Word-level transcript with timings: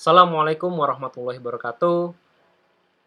Assalamualaikum 0.00 0.72
warahmatullahi 0.80 1.36
wabarakatuh. 1.44 2.16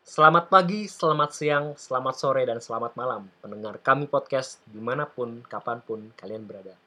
Selamat 0.05 0.45
pagi, 0.45 0.85
selamat 0.85 1.30
siang, 1.34 1.66
selamat 1.73 2.14
sore, 2.14 2.46
dan 2.46 2.62
selamat 2.62 2.94
malam 2.94 3.34
pendengar 3.42 3.81
kami 3.81 4.05
podcast 4.05 4.62
di 4.70 4.78
mana 4.78 5.10
pun, 5.10 5.42
kapan 5.42 5.82
pun 5.82 6.14
kalian 6.14 6.46
berada. 6.46 6.78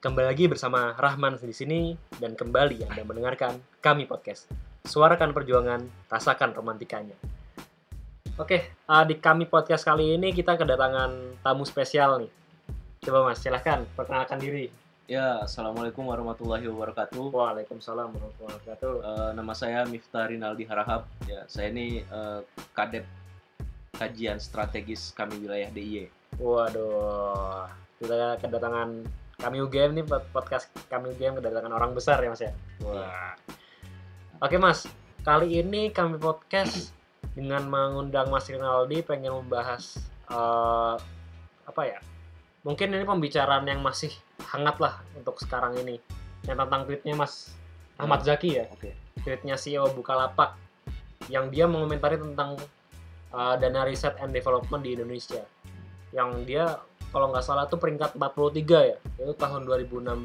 Kembali 0.00 0.32
lagi 0.32 0.48
bersama 0.48 0.96
Rahman 0.96 1.36
di 1.36 1.52
sini 1.52 1.92
dan 2.16 2.32
kembali 2.32 2.88
Anda 2.88 3.04
mendengarkan 3.04 3.60
kami 3.84 4.08
podcast. 4.08 4.48
Suarakan 4.88 5.36
perjuangan, 5.36 5.84
rasakan 6.08 6.56
romantikanya. 6.56 7.20
Oke, 8.40 8.72
uh, 8.88 9.04
di 9.04 9.20
kami 9.20 9.52
podcast 9.52 9.84
kali 9.84 10.16
ini 10.16 10.32
kita 10.32 10.56
kedatangan 10.56 11.44
tamu 11.44 11.68
spesial 11.68 12.24
nih. 12.24 12.32
Coba 13.04 13.28
Mas, 13.28 13.44
silahkan 13.44 13.84
perkenalkan 14.00 14.40
diri. 14.40 14.81
Ya, 15.12 15.44
assalamualaikum 15.44 16.08
warahmatullahi 16.08 16.64
wabarakatuh. 16.72 17.20
Waalaikumsalam 17.36 18.16
warahmatullahi 18.16 18.56
wabarakatuh. 18.56 18.92
Eh, 19.04 19.30
nama 19.36 19.52
saya 19.52 19.84
Miftah 19.84 20.24
Rinaldi 20.24 20.64
Harahap. 20.64 21.04
Ya, 21.28 21.44
saya 21.52 21.68
ini 21.68 22.00
eh, 22.00 22.40
kadep 22.72 23.04
kajian 23.92 24.40
strategis 24.40 25.12
kami 25.12 25.36
wilayah 25.44 25.68
DIY. 25.68 26.08
Waduh, 26.40 27.68
kita 28.00 28.40
kedatangan 28.40 29.04
kami 29.36 29.56
UGM 29.60 30.00
nih 30.00 30.04
pod- 30.08 30.32
podcast 30.32 30.72
kami 30.88 31.12
UGM 31.12 31.44
kedatangan 31.44 31.76
orang 31.76 31.92
besar 31.92 32.16
ya 32.24 32.32
Mas 32.32 32.40
ya. 32.48 32.56
Wah. 32.80 33.36
Oke 34.40 34.56
Mas, 34.56 34.88
kali 35.28 35.60
ini 35.60 35.92
kami 35.92 36.16
podcast 36.16 36.88
dengan 37.36 37.68
mengundang 37.68 38.32
Mas 38.32 38.48
Rinaldi 38.48 39.04
pengen 39.04 39.44
membahas 39.44 39.92
eh, 40.32 40.96
apa 41.68 41.82
ya? 41.84 42.00
Mungkin 42.64 42.96
ini 42.96 43.04
pembicaraan 43.04 43.68
yang 43.68 43.84
masih 43.84 44.14
hangat 44.50 44.76
lah 44.82 44.94
untuk 45.14 45.38
sekarang 45.38 45.78
ini. 45.78 46.00
Yang 46.42 46.66
tentang 46.66 46.82
tweetnya 46.88 47.14
Mas 47.14 47.54
Ahmad 48.00 48.26
Zaki 48.26 48.58
ya. 48.58 48.66
Oke. 48.72 48.96
Tweetnya 49.22 49.54
CEO 49.54 49.86
Bukalapak 49.94 50.58
yang 51.30 51.52
dia 51.54 51.70
mengomentari 51.70 52.18
tentang 52.18 52.58
uh, 53.30 53.54
dana 53.54 53.86
riset 53.86 54.18
and 54.18 54.34
development 54.34 54.82
di 54.82 54.98
Indonesia. 54.98 55.42
Yang 56.10 56.30
dia 56.44 56.64
kalau 57.12 57.28
nggak 57.28 57.44
salah 57.44 57.68
tuh 57.68 57.76
peringkat 57.76 58.16
43 58.16 58.90
ya, 58.90 58.96
itu 59.20 59.32
tahun 59.36 59.68
2016. 59.68 60.16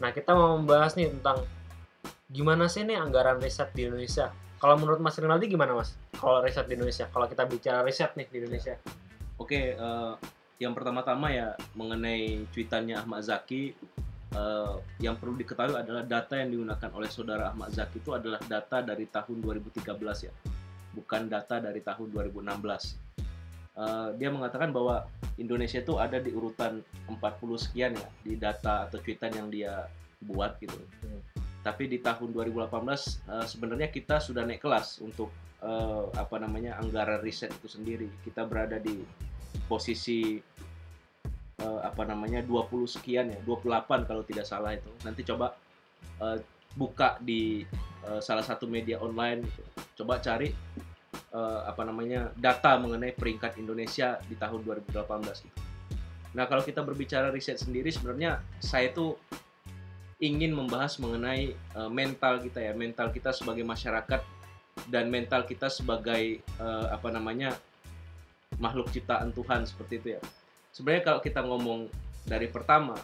Nah, 0.00 0.10
kita 0.14 0.30
mau 0.32 0.56
membahas 0.56 0.96
nih 0.96 1.12
tentang 1.12 1.44
gimana 2.32 2.68
sih 2.72 2.88
nih 2.88 2.96
anggaran 2.96 3.36
riset 3.36 3.68
di 3.76 3.84
Indonesia. 3.84 4.32
Kalau 4.58 4.74
menurut 4.80 4.98
Mas 4.98 5.14
Rinaldi 5.20 5.46
gimana 5.46 5.76
Mas? 5.76 5.94
Kalau 6.16 6.40
riset 6.40 6.66
di 6.66 6.74
Indonesia, 6.74 7.06
kalau 7.12 7.28
kita 7.28 7.44
bicara 7.46 7.84
riset 7.84 8.16
nih 8.16 8.26
di 8.32 8.36
Indonesia. 8.42 8.74
Oke, 9.38 9.76
eh, 9.76 10.12
yang 10.58 10.74
pertama-tama 10.74 11.30
ya 11.30 11.54
mengenai 11.78 12.42
cuitannya 12.50 12.98
Ahmad 12.98 13.22
Zaki 13.22 13.78
eh, 14.34 14.74
yang 14.98 15.14
perlu 15.14 15.38
diketahui 15.38 15.78
adalah 15.78 16.02
data 16.02 16.34
yang 16.34 16.50
digunakan 16.50 16.90
oleh 16.94 17.10
saudara 17.10 17.54
Ahmad 17.54 17.70
Zaki 17.70 18.02
itu 18.02 18.10
adalah 18.10 18.42
data 18.42 18.82
dari 18.82 19.06
tahun 19.06 19.38
2013 19.38 20.26
ya. 20.26 20.32
Bukan 20.98 21.30
data 21.30 21.62
dari 21.62 21.78
tahun 21.78 22.10
2016. 22.10 23.08
Eh, 23.78 24.08
dia 24.18 24.28
mengatakan 24.34 24.74
bahwa 24.74 25.06
Indonesia 25.38 25.78
itu 25.78 25.94
ada 26.02 26.18
di 26.18 26.34
urutan 26.34 26.82
40 27.06 27.22
sekian 27.54 27.94
ya 27.94 28.08
di 28.26 28.34
data 28.34 28.90
atau 28.90 28.98
cuitan 28.98 29.30
yang 29.30 29.46
dia 29.46 29.86
buat 30.18 30.58
gitu. 30.58 30.74
Hmm. 31.06 31.22
Tapi 31.62 31.86
di 31.86 32.02
tahun 32.02 32.34
2018 32.34 32.66
eh, 33.30 33.46
sebenarnya 33.46 33.94
kita 33.94 34.18
sudah 34.18 34.42
naik 34.42 34.58
kelas 34.66 34.98
untuk 34.98 35.30
eh, 35.62 36.04
apa 36.18 36.42
namanya 36.42 36.82
anggaran 36.82 37.22
riset 37.22 37.54
itu 37.54 37.70
sendiri. 37.70 38.10
Kita 38.26 38.42
berada 38.50 38.82
di 38.82 38.98
posisi 39.68 40.40
eh, 41.60 41.80
apa 41.84 42.02
namanya 42.08 42.40
20 42.40 42.88
sekian 42.88 43.28
ya, 43.28 43.38
28 43.44 44.08
kalau 44.08 44.24
tidak 44.24 44.48
salah 44.48 44.72
itu. 44.72 44.88
Nanti 45.04 45.22
coba 45.28 45.52
eh, 46.24 46.40
buka 46.72 47.20
di 47.20 47.62
eh, 48.08 48.20
salah 48.24 48.42
satu 48.42 48.64
media 48.64 48.96
online 48.98 49.44
gitu. 49.44 49.62
Coba 50.04 50.18
cari 50.24 50.48
eh, 51.12 51.60
apa 51.68 51.82
namanya 51.84 52.32
data 52.34 52.80
mengenai 52.80 53.12
peringkat 53.12 53.60
Indonesia 53.60 54.16
di 54.24 54.34
tahun 54.34 54.64
2018 54.64 55.46
gitu. 55.46 55.60
Nah, 56.36 56.44
kalau 56.44 56.60
kita 56.60 56.84
berbicara 56.84 57.32
riset 57.32 57.56
sendiri 57.56 57.88
sebenarnya 57.88 58.44
saya 58.60 58.92
tuh 58.92 59.16
ingin 60.18 60.50
membahas 60.50 60.98
mengenai 60.98 61.54
eh, 61.54 61.90
mental 61.90 62.42
kita 62.42 62.58
ya, 62.58 62.72
mental 62.74 63.14
kita 63.14 63.30
sebagai 63.30 63.62
masyarakat 63.62 64.20
dan 64.90 65.10
mental 65.10 65.46
kita 65.46 65.70
sebagai 65.70 66.42
eh, 66.42 66.86
apa 66.90 67.08
namanya 67.10 67.54
makhluk 68.58 68.90
ciptaan 68.90 69.30
Tuhan 69.32 69.64
seperti 69.64 69.94
itu 69.98 70.08
ya. 70.18 70.20
Sebenarnya 70.74 71.02
kalau 71.06 71.20
kita 71.22 71.40
ngomong 71.42 71.88
dari 72.26 72.46
pertama 72.46 72.94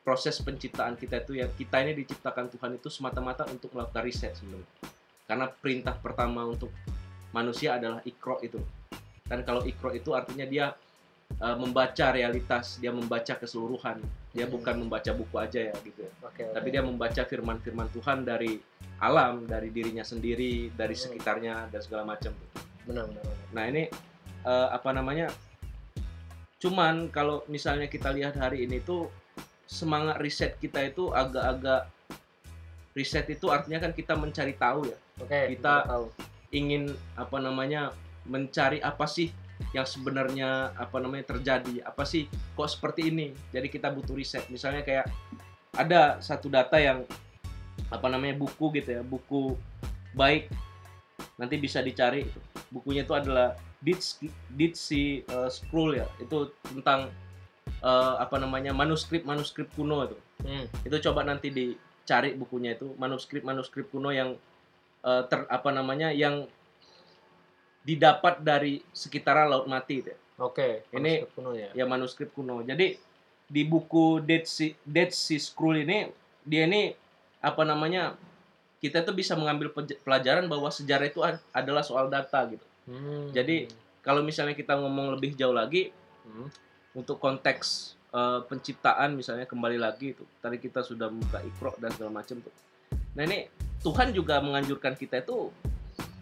proses 0.00 0.40
penciptaan 0.40 0.96
kita 0.96 1.20
itu 1.20 1.36
ya 1.36 1.46
kita 1.50 1.84
ini 1.84 1.92
diciptakan 1.92 2.48
Tuhan 2.48 2.80
itu 2.80 2.88
semata-mata 2.88 3.44
untuk 3.48 3.72
melakukan 3.76 4.04
riset 4.04 4.32
sebenarnya. 4.36 4.68
Karena 5.28 5.46
perintah 5.46 5.94
pertama 5.94 6.42
untuk 6.48 6.72
manusia 7.30 7.76
adalah 7.78 8.00
ikro 8.02 8.40
itu. 8.42 8.58
Dan 9.26 9.46
kalau 9.46 9.62
ikro 9.62 9.94
itu 9.94 10.12
artinya 10.16 10.46
dia 10.46 10.72
eh, 11.30 11.54
membaca 11.54 12.10
realitas, 12.10 12.82
dia 12.82 12.90
membaca 12.90 13.38
keseluruhan. 13.38 14.02
Dia 14.34 14.50
Hmm. 14.50 14.54
bukan 14.58 14.74
membaca 14.82 15.14
buku 15.14 15.38
aja 15.38 15.70
ya 15.70 15.74
gitu 15.86 16.02
ya. 16.02 16.10
Oke. 16.26 16.42
Tapi 16.42 16.68
dia 16.74 16.82
membaca 16.82 17.22
firman-firman 17.22 17.86
Tuhan 17.94 18.26
dari 18.26 18.58
alam, 18.98 19.46
dari 19.46 19.70
dirinya 19.70 20.02
sendiri, 20.02 20.74
dari 20.74 20.98
Hmm. 20.98 21.02
sekitarnya 21.06 21.70
dan 21.70 21.80
segala 21.80 22.02
macam. 22.02 22.34
benar 22.82 23.06
benar. 23.06 23.22
benar. 23.22 23.46
Nah 23.54 23.64
ini 23.70 23.82
eh, 24.44 24.68
apa 24.72 24.90
namanya? 24.92 25.28
Cuman 26.60 27.08
kalau 27.08 27.40
misalnya 27.48 27.88
kita 27.88 28.12
lihat 28.12 28.36
hari 28.36 28.68
ini 28.68 28.84
tuh 28.84 29.08
semangat 29.64 30.20
riset 30.20 30.58
kita 30.60 30.82
itu 30.84 31.08
agak-agak 31.14 31.88
riset 32.92 33.24
itu 33.30 33.48
artinya 33.48 33.78
kan 33.80 33.92
kita 33.94 34.18
mencari 34.18 34.52
tahu 34.58 34.90
ya, 34.90 34.98
Oke, 35.22 35.56
Kita- 35.56 35.86
tahu. 35.86 36.10
ingin 36.50 36.90
apa 37.14 37.38
namanya 37.38 37.94
mencari 38.26 38.82
apa 38.82 39.06
sih 39.06 39.30
yang 39.70 39.86
sebenarnya 39.86 40.74
apa 40.74 40.98
namanya 40.98 41.30
terjadi, 41.36 41.86
apa 41.86 42.02
sih 42.02 42.26
kok 42.58 42.66
seperti 42.66 43.14
ini. 43.14 43.30
Jadi 43.54 43.70
kita 43.70 43.86
butuh 43.94 44.18
riset. 44.18 44.42
Misalnya 44.50 44.82
kayak 44.82 45.06
ada 45.78 46.18
satu 46.18 46.50
data 46.50 46.74
yang 46.82 47.06
apa 47.86 48.06
namanya 48.10 48.34
buku 48.34 48.74
gitu 48.74 48.98
ya, 48.98 49.02
buku 49.06 49.54
baik 50.10 50.50
nanti 51.38 51.54
bisa 51.56 51.78
dicari 51.80 52.26
bukunya 52.68 53.06
itu 53.06 53.14
adalah 53.14 53.54
Dead 53.80 54.00
Dead 54.52 54.72
Sea 54.76 55.24
uh, 55.26 55.48
Scroll 55.48 55.98
ya 55.98 56.06
itu 56.20 56.52
tentang 56.62 57.08
uh, 57.80 58.14
apa 58.20 58.36
namanya 58.36 58.70
manuskrip 58.72 59.24
manuskrip 59.24 59.68
kuno 59.74 60.04
itu 60.06 60.18
Hmm. 60.40 60.64
itu 60.88 60.96
coba 61.04 61.20
nanti 61.20 61.52
dicari 61.52 62.32
bukunya 62.32 62.72
itu 62.72 62.96
manuskrip 62.96 63.44
manuskrip 63.44 63.92
kuno 63.92 64.08
yang 64.08 64.40
uh, 65.04 65.22
ter 65.28 65.44
apa 65.52 65.68
namanya 65.68 66.08
yang 66.16 66.48
didapat 67.84 68.40
dari 68.40 68.80
sekitaran 68.92 69.48
laut 69.48 69.68
mati 69.68 70.00
itu 70.00 70.12
ya. 70.12 70.18
Oke, 70.40 70.88
Ini- 70.96 71.24
manuskrip 71.28 71.32
kuno 71.36 71.50
ya. 71.52 71.68
ya 71.76 71.84
manuskrip 71.84 72.30
kuno 72.32 72.64
jadi 72.64 72.96
di 73.44 73.62
buku 73.68 74.24
Dead 74.24 74.48
Sea, 74.48 74.72
Dead 74.80 75.12
Sea 75.12 75.36
Scroll 75.36 75.84
ini 75.84 76.08
dia 76.40 76.64
ini 76.64 76.96
apa 77.44 77.68
namanya 77.68 78.16
kita 78.80 79.04
tuh 79.04 79.12
bisa 79.12 79.36
mengambil 79.36 79.68
pelajaran 80.00 80.48
bahwa 80.48 80.72
sejarah 80.72 81.04
itu 81.04 81.20
ad- 81.20 81.44
adalah 81.52 81.84
soal 81.84 82.08
data 82.08 82.40
gitu 82.48 82.64
Hmm. 82.90 83.30
Jadi, 83.30 83.70
kalau 84.02 84.26
misalnya 84.26 84.58
kita 84.58 84.74
ngomong 84.74 85.14
lebih 85.14 85.38
jauh 85.38 85.54
lagi 85.54 85.94
Hmm. 86.20 86.46
untuk 86.94 87.16
konteks 87.16 87.96
eh, 88.12 88.40
penciptaan 88.44 89.16
misalnya 89.16 89.48
kembali 89.48 89.80
lagi 89.80 90.12
itu 90.12 90.22
tadi 90.38 90.60
kita 90.60 90.84
sudah 90.84 91.08
buka 91.08 91.40
ikro 91.40 91.72
dan 91.80 91.90
segala 91.96 92.20
macam 92.20 92.38
tuh 92.38 92.54
nah 93.16 93.24
ini 93.24 93.48
Tuhan 93.80 94.12
juga 94.12 94.38
menganjurkan 94.44 94.94
kita 94.94 95.24
itu 95.24 95.48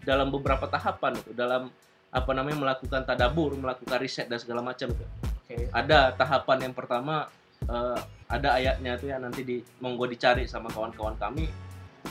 dalam 0.01 0.31
beberapa 0.31 0.65
tahapan 0.65 1.19
itu 1.19 1.35
dalam 1.35 1.67
apa 2.09 2.31
namanya 2.33 2.57
melakukan 2.57 3.05
tadabur 3.05 3.53
melakukan 3.59 3.99
riset 4.01 4.25
dan 4.31 4.39
segala 4.39 4.63
macam 4.63 4.89
tuh 4.89 5.09
Oke. 5.45 5.67
ada 5.69 6.15
tahapan 6.15 6.71
yang 6.71 6.73
pertama 6.73 7.27
eh, 7.67 7.99
ada 8.31 8.49
ayatnya 8.55 8.95
tuh 8.97 9.13
ya 9.13 9.17
nanti 9.19 9.43
di 9.45 9.57
monggo 9.83 10.07
dicari 10.07 10.47
sama 10.47 10.71
kawan-kawan 10.73 11.19
kami 11.19 11.45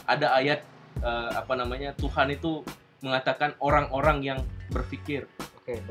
ada 0.07 0.37
ayat 0.39 0.61
eh, 1.03 1.31
apa 1.35 1.57
namanya 1.57 1.97
Tuhan 1.97 2.31
itu 2.37 2.63
mengatakan 3.01 3.55
orang-orang 3.63 4.21
yang 4.23 4.39
berpikir 4.69 5.25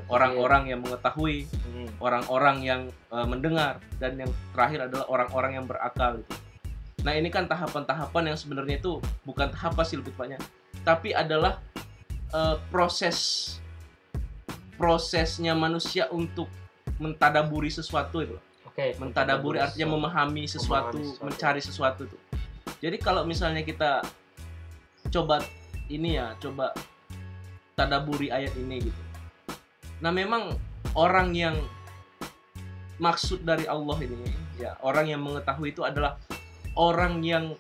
orang-orang 0.09 0.74
yang 0.74 0.81
mengetahui 0.81 1.45
Hmm. 1.69 1.86
orang-orang 2.01 2.57
yang 2.65 2.81
eh, 3.13 3.27
mendengar 3.30 3.77
dan 4.01 4.18
yang 4.18 4.31
terakhir 4.50 4.89
adalah 4.89 5.06
orang-orang 5.06 5.62
yang 5.62 5.65
berakal 5.69 6.18
gitu. 6.18 6.33
Nah 7.06 7.13
ini 7.13 7.30
kan 7.30 7.45
tahapan-tahapan 7.45 8.33
yang 8.33 8.38
sebenarnya 8.38 8.81
itu 8.81 8.98
bukan 9.21 9.54
tahap 9.54 9.77
sih 9.86 10.01
lebih 10.01 10.18
tepatnya, 10.18 10.42
tapi 10.81 11.13
adalah 11.13 11.62
eh, 12.33 12.57
proses 12.74 13.18
prosesnya 14.77 15.53
manusia 15.53 16.10
untuk 16.10 16.50
mentadaburi 16.98 17.69
sesuatu 17.69 18.25
itu. 18.25 18.38
Oke. 18.65 18.98
Mentadaburi 18.98 19.62
artinya 19.62 19.94
memahami 19.94 20.50
sesuatu, 20.50 20.98
Memahami 20.98 21.13
sesuatu. 21.13 21.25
mencari 21.25 21.62
sesuatu 21.62 22.01
itu. 22.10 22.18
Jadi 22.81 22.98
kalau 22.98 23.25
misalnya 23.25 23.62
kita 23.62 24.01
coba 25.10 25.42
ini 25.89 26.18
ya, 26.18 26.33
coba 26.38 26.74
tadaburi 27.77 28.33
ayat 28.33 28.57
ini 28.57 28.89
gitu. 28.89 29.01
Nah 30.01 30.09
memang 30.09 30.57
orang 30.97 31.38
yang 31.38 31.56
maksud 32.97 33.45
dari 33.45 33.69
Allah 33.69 33.94
ini 34.01 34.33
ya 34.57 34.74
orang 34.81 35.06
yang 35.06 35.21
mengetahui 35.21 35.69
itu 35.69 35.85
adalah 35.85 36.18
orang 36.74 37.21
yang 37.21 37.53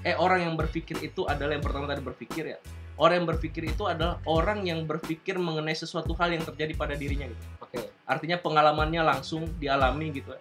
eh 0.00 0.16
orang 0.16 0.48
yang 0.48 0.54
berpikir 0.56 0.96
itu 1.04 1.28
adalah 1.28 1.60
yang 1.60 1.64
pertama 1.64 1.84
tadi 1.84 2.00
berpikir 2.00 2.56
ya 2.56 2.58
orang 2.96 3.20
yang 3.20 3.28
berpikir 3.28 3.62
itu 3.68 3.84
adalah 3.84 4.16
orang 4.24 4.64
yang 4.64 4.88
berpikir 4.88 5.36
mengenai 5.36 5.76
sesuatu 5.76 6.16
hal 6.16 6.32
yang 6.32 6.40
terjadi 6.40 6.72
pada 6.72 6.96
dirinya 6.96 7.28
gitu 7.28 7.44
Oke. 7.60 7.92
artinya 8.08 8.40
pengalamannya 8.40 9.04
langsung 9.04 9.44
dialami 9.60 10.08
gitu 10.16 10.32
ya. 10.32 10.40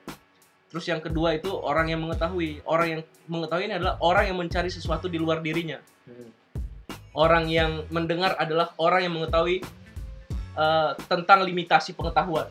terus 0.71 0.87
yang 0.87 1.03
kedua 1.03 1.35
itu 1.35 1.51
orang 1.51 1.91
yang 1.91 1.99
mengetahui 1.99 2.63
orang 2.63 2.87
yang 2.87 3.01
mengetahui 3.27 3.67
ini 3.67 3.75
adalah 3.75 3.99
orang 3.99 4.31
yang 4.31 4.37
mencari 4.39 4.71
sesuatu 4.71 5.11
di 5.11 5.19
luar 5.19 5.43
dirinya 5.43 5.83
Hmm. 6.07 6.31
Orang 7.13 7.47
yang 7.47 7.85
mendengar 7.93 8.35
adalah 8.39 8.73
orang 8.79 9.07
yang 9.07 9.13
mengetahui 9.15 9.63
eh, 10.57 10.91
tentang 11.07 11.45
limitasi 11.45 11.93
pengetahuan. 11.93 12.49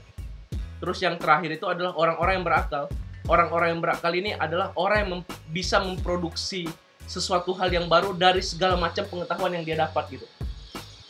Terus 0.80 0.98
yang 1.00 1.16
terakhir 1.16 1.56
itu 1.56 1.66
adalah 1.68 1.96
orang-orang 1.96 2.40
yang 2.40 2.46
berakal. 2.46 2.84
Orang-orang 3.26 3.74
yang 3.74 3.82
berakal 3.82 4.12
ini 4.14 4.30
adalah 4.38 4.70
orang 4.78 4.98
yang 5.02 5.10
mem- 5.18 5.28
bisa 5.50 5.82
memproduksi 5.82 6.70
sesuatu 7.06 7.54
hal 7.58 7.70
yang 7.70 7.86
baru 7.90 8.14
dari 8.14 8.42
segala 8.42 8.78
macam 8.78 9.02
pengetahuan 9.06 9.54
yang 9.56 9.64
dia 9.66 9.76
dapat 9.78 10.18
gitu. 10.18 10.26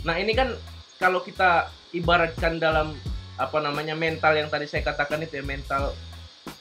Nah 0.04 0.16
ini 0.16 0.32
kan 0.32 0.54
kalau 0.96 1.20
kita 1.20 1.68
ibaratkan 1.92 2.56
dalam 2.56 2.96
apa 3.36 3.58
namanya 3.60 3.92
mental 3.92 4.32
yang 4.32 4.48
tadi 4.48 4.64
saya 4.64 4.80
katakan 4.80 5.20
itu 5.20 5.40
ya 5.40 5.44
mental 5.44 5.92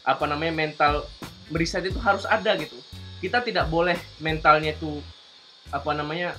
apa 0.04 0.26
namanya 0.28 0.52
mental 0.52 1.08
meriset 1.48 1.88
itu 1.88 2.00
harus 2.04 2.28
ada 2.28 2.52
gitu. 2.60 2.76
Kita 3.24 3.40
tidak 3.40 3.72
boleh 3.72 3.96
mentalnya 4.20 4.76
itu 4.76 5.00
apa 5.72 5.92
namanya 5.96 6.36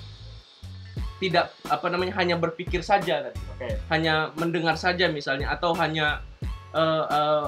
tidak 1.17 1.49
apa 1.65 1.87
namanya 1.87 2.13
hanya 2.17 2.37
berpikir 2.37 2.81
saja 2.81 3.25
tadi 3.25 3.41
Oke. 3.51 3.69
hanya 3.89 4.31
mendengar 4.35 4.77
saja 4.77 5.09
misalnya 5.09 5.49
atau 5.49 5.73
hanya 5.75 6.21
eh, 6.71 7.05
eh, 7.07 7.47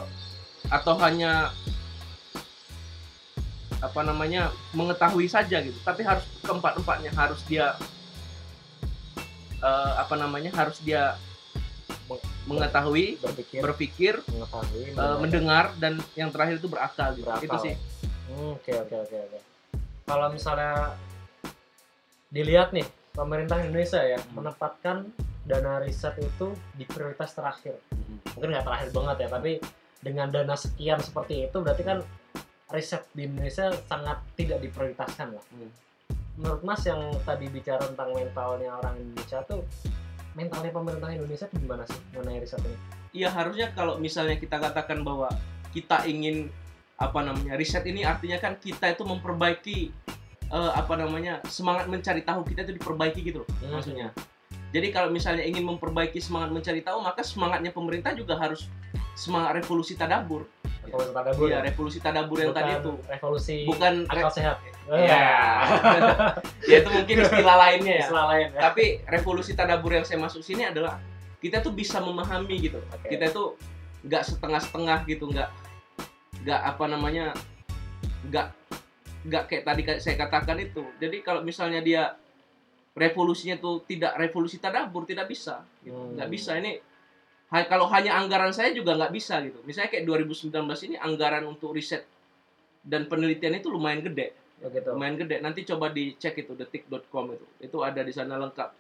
atau 0.69 0.95
hanya 0.99 1.53
apa 3.79 4.01
namanya 4.03 4.51
mengetahui 4.73 5.31
saja 5.31 5.61
gitu 5.61 5.77
tapi 5.81 6.03
harus 6.03 6.25
keempat 6.41 6.77
empatnya 6.77 7.13
harus 7.13 7.45
dia 7.45 7.79
eh, 9.59 9.93
apa 9.97 10.15
namanya 10.15 10.51
harus 10.53 10.81
dia 10.81 11.15
meng- 12.09 12.25
mengetahui 12.49 13.21
Berpikir, 13.21 13.61
berpikir 13.61 14.15
mengetahui, 14.27 14.83
eh, 14.91 15.17
mendengar. 15.19 15.65
dan 15.77 16.01
yang 16.15 16.29
terakhir 16.29 16.59
itu 16.59 16.67
berakal 16.67 17.15
gitu 17.15 17.27
Berakal. 17.27 17.45
itu 17.45 17.59
sih 17.65 17.77
Hmm, 18.29 18.53
Oke 18.55 18.77
oke 18.77 18.93
oke 18.93 19.17
oke. 19.25 19.39
Kalau 20.05 20.29
misalnya 20.29 20.93
dilihat 22.29 22.77
nih 22.77 22.85
pemerintah 23.19 23.59
Indonesia 23.59 23.99
ya 23.99 24.23
Hmm. 24.23 24.39
menempatkan 24.39 25.11
dana 25.43 25.83
riset 25.83 26.15
itu 26.23 26.55
di 26.79 26.87
prioritas 26.87 27.35
terakhir. 27.35 27.75
Mungkin 28.39 28.55
nggak 28.55 28.67
terakhir 28.69 28.89
banget 28.95 29.17
ya, 29.27 29.29
tapi 29.35 29.53
dengan 29.99 30.31
dana 30.31 30.55
sekian 30.55 31.03
seperti 31.03 31.51
itu 31.51 31.59
berarti 31.59 31.83
kan 31.83 31.99
riset 32.71 33.03
di 33.11 33.27
Indonesia 33.27 33.75
sangat 33.91 34.23
tidak 34.39 34.63
diprioritaskan 34.63 35.35
lah. 35.35 35.45
Hmm. 35.51 35.73
Menurut 36.39 36.63
Mas 36.63 36.87
yang 36.87 37.11
tadi 37.27 37.51
bicara 37.51 37.83
tentang 37.83 38.15
mentalnya 38.15 38.79
orang 38.79 38.95
Indonesia 38.95 39.43
tuh 39.43 39.67
mentalnya 40.39 40.71
pemerintah 40.71 41.11
Indonesia 41.11 41.51
tuh 41.51 41.59
gimana 41.59 41.83
sih 41.83 41.99
mengenai 42.15 42.39
riset 42.39 42.63
ini? 42.63 42.79
Iya 43.11 43.35
harusnya 43.35 43.75
kalau 43.75 43.99
misalnya 43.99 44.39
kita 44.39 44.63
katakan 44.63 45.03
bahwa 45.03 45.27
kita 45.75 46.07
ingin 46.07 46.47
apa 46.95 47.19
namanya 47.27 47.59
riset 47.59 47.83
ini 47.91 48.07
artinya 48.07 48.39
kan 48.39 48.55
kita 48.55 48.95
itu 48.95 49.03
memperbaiki 49.03 49.79
eh, 50.49 50.73
apa 50.73 50.95
namanya 50.95 51.41
semangat 51.45 51.87
mencari 51.87 52.21
tahu 52.21 52.43
kita 52.43 52.63
itu 52.63 52.73
diperbaiki 52.75 53.21
gitu 53.23 53.43
loh 53.43 53.49
Hmm. 53.59 53.75
maksudnya. 53.75 54.09
Jadi 54.69 54.89
kalau 54.89 55.09
misalnya 55.09 55.43
ingin 55.43 55.65
memperbaiki 55.65 56.19
semangat 56.19 56.53
mencari 56.53 56.81
tahu 56.81 57.01
maka 57.01 57.21
semangatnya 57.23 57.71
pemerintah 57.71 58.13
juga 58.13 58.37
harus 58.37 58.69
semangat 59.15 59.57
revolusi 59.57 59.93
tadabur. 59.93 60.45
Revolusi 60.85 61.11
tadabur. 61.11 61.47
Iya 61.47 61.55
ya? 61.55 61.61
revolusi 61.65 61.99
tadabur 61.99 62.37
yang 62.39 62.51
Bukan 62.51 62.61
tadi 62.61 62.73
itu 62.75 62.93
revolusi 63.07 63.57
bukan 63.65 63.93
re- 64.05 64.13
akal 64.15 64.31
sehat. 64.31 64.57
ya. 64.89 65.25
ya 66.71 66.77
itu 66.79 66.91
mungkin 66.91 67.17
istilah 67.23 67.57
lainnya 67.59 67.95
ya. 67.95 68.05
Istilah 68.05 68.27
lain 68.29 68.47
ya. 68.51 68.61
Tapi 68.63 68.85
revolusi 69.05 69.53
tadabur 69.53 69.91
yang 69.91 70.05
saya 70.05 70.17
masuk 70.17 70.41
sini 70.41 70.65
adalah 70.65 71.01
kita 71.39 71.61
tuh 71.61 71.73
bisa 71.73 72.01
memahami 72.01 72.57
gitu. 72.63 72.81
Oke. 72.89 73.09
kita 73.09 73.29
itu 73.29 73.57
nggak 74.01 74.23
setengah-setengah 74.23 74.99
gitu 75.07 75.29
nggak 75.29 75.49
nggak 76.45 76.61
apa 76.63 76.85
namanya 76.87 77.35
nggak 78.25 78.47
nggak 79.27 79.45
kayak 79.51 79.65
tadi 79.67 79.83
saya 79.99 80.17
katakan 80.19 80.59
itu. 80.63 80.85
Jadi 81.03 81.23
kalau 81.27 81.43
misalnya 81.43 81.83
dia 81.83 82.15
revolusinya 82.99 83.59
tuh 83.59 83.87
tidak 83.87 84.19
revolusi 84.19 84.59
tadabur 84.59 85.07
tidak 85.07 85.31
bisa 85.31 85.63
gitu. 85.83 85.95
Hmm. 85.95 86.19
nggak 86.19 86.31
bisa. 86.31 86.59
Ini 86.59 86.79
ha- 87.55 87.69
kalau 87.71 87.87
hanya 87.91 88.19
anggaran 88.19 88.51
saya 88.55 88.75
juga 88.75 88.95
nggak 88.99 89.13
bisa 89.15 89.39
gitu. 89.43 89.59
Misalnya 89.65 89.91
kayak 89.95 90.05
2019 90.07 90.51
ini 90.91 90.95
anggaran 90.99 91.47
untuk 91.47 91.75
riset 91.75 92.05
dan 92.83 93.07
penelitian 93.07 93.59
itu 93.59 93.71
lumayan 93.71 94.03
gede. 94.03 94.35
Ya 94.59 94.69
gitu. 94.71 94.95
lumayan 94.95 95.15
gede. 95.19 95.39
Nanti 95.39 95.63
coba 95.67 95.91
dicek 95.95 96.35
itu 96.43 96.53
detik.com 96.59 97.35
itu. 97.35 97.47
Itu 97.63 97.83
ada 97.87 98.03
di 98.03 98.11
sana 98.11 98.39
lengkap. 98.39 98.71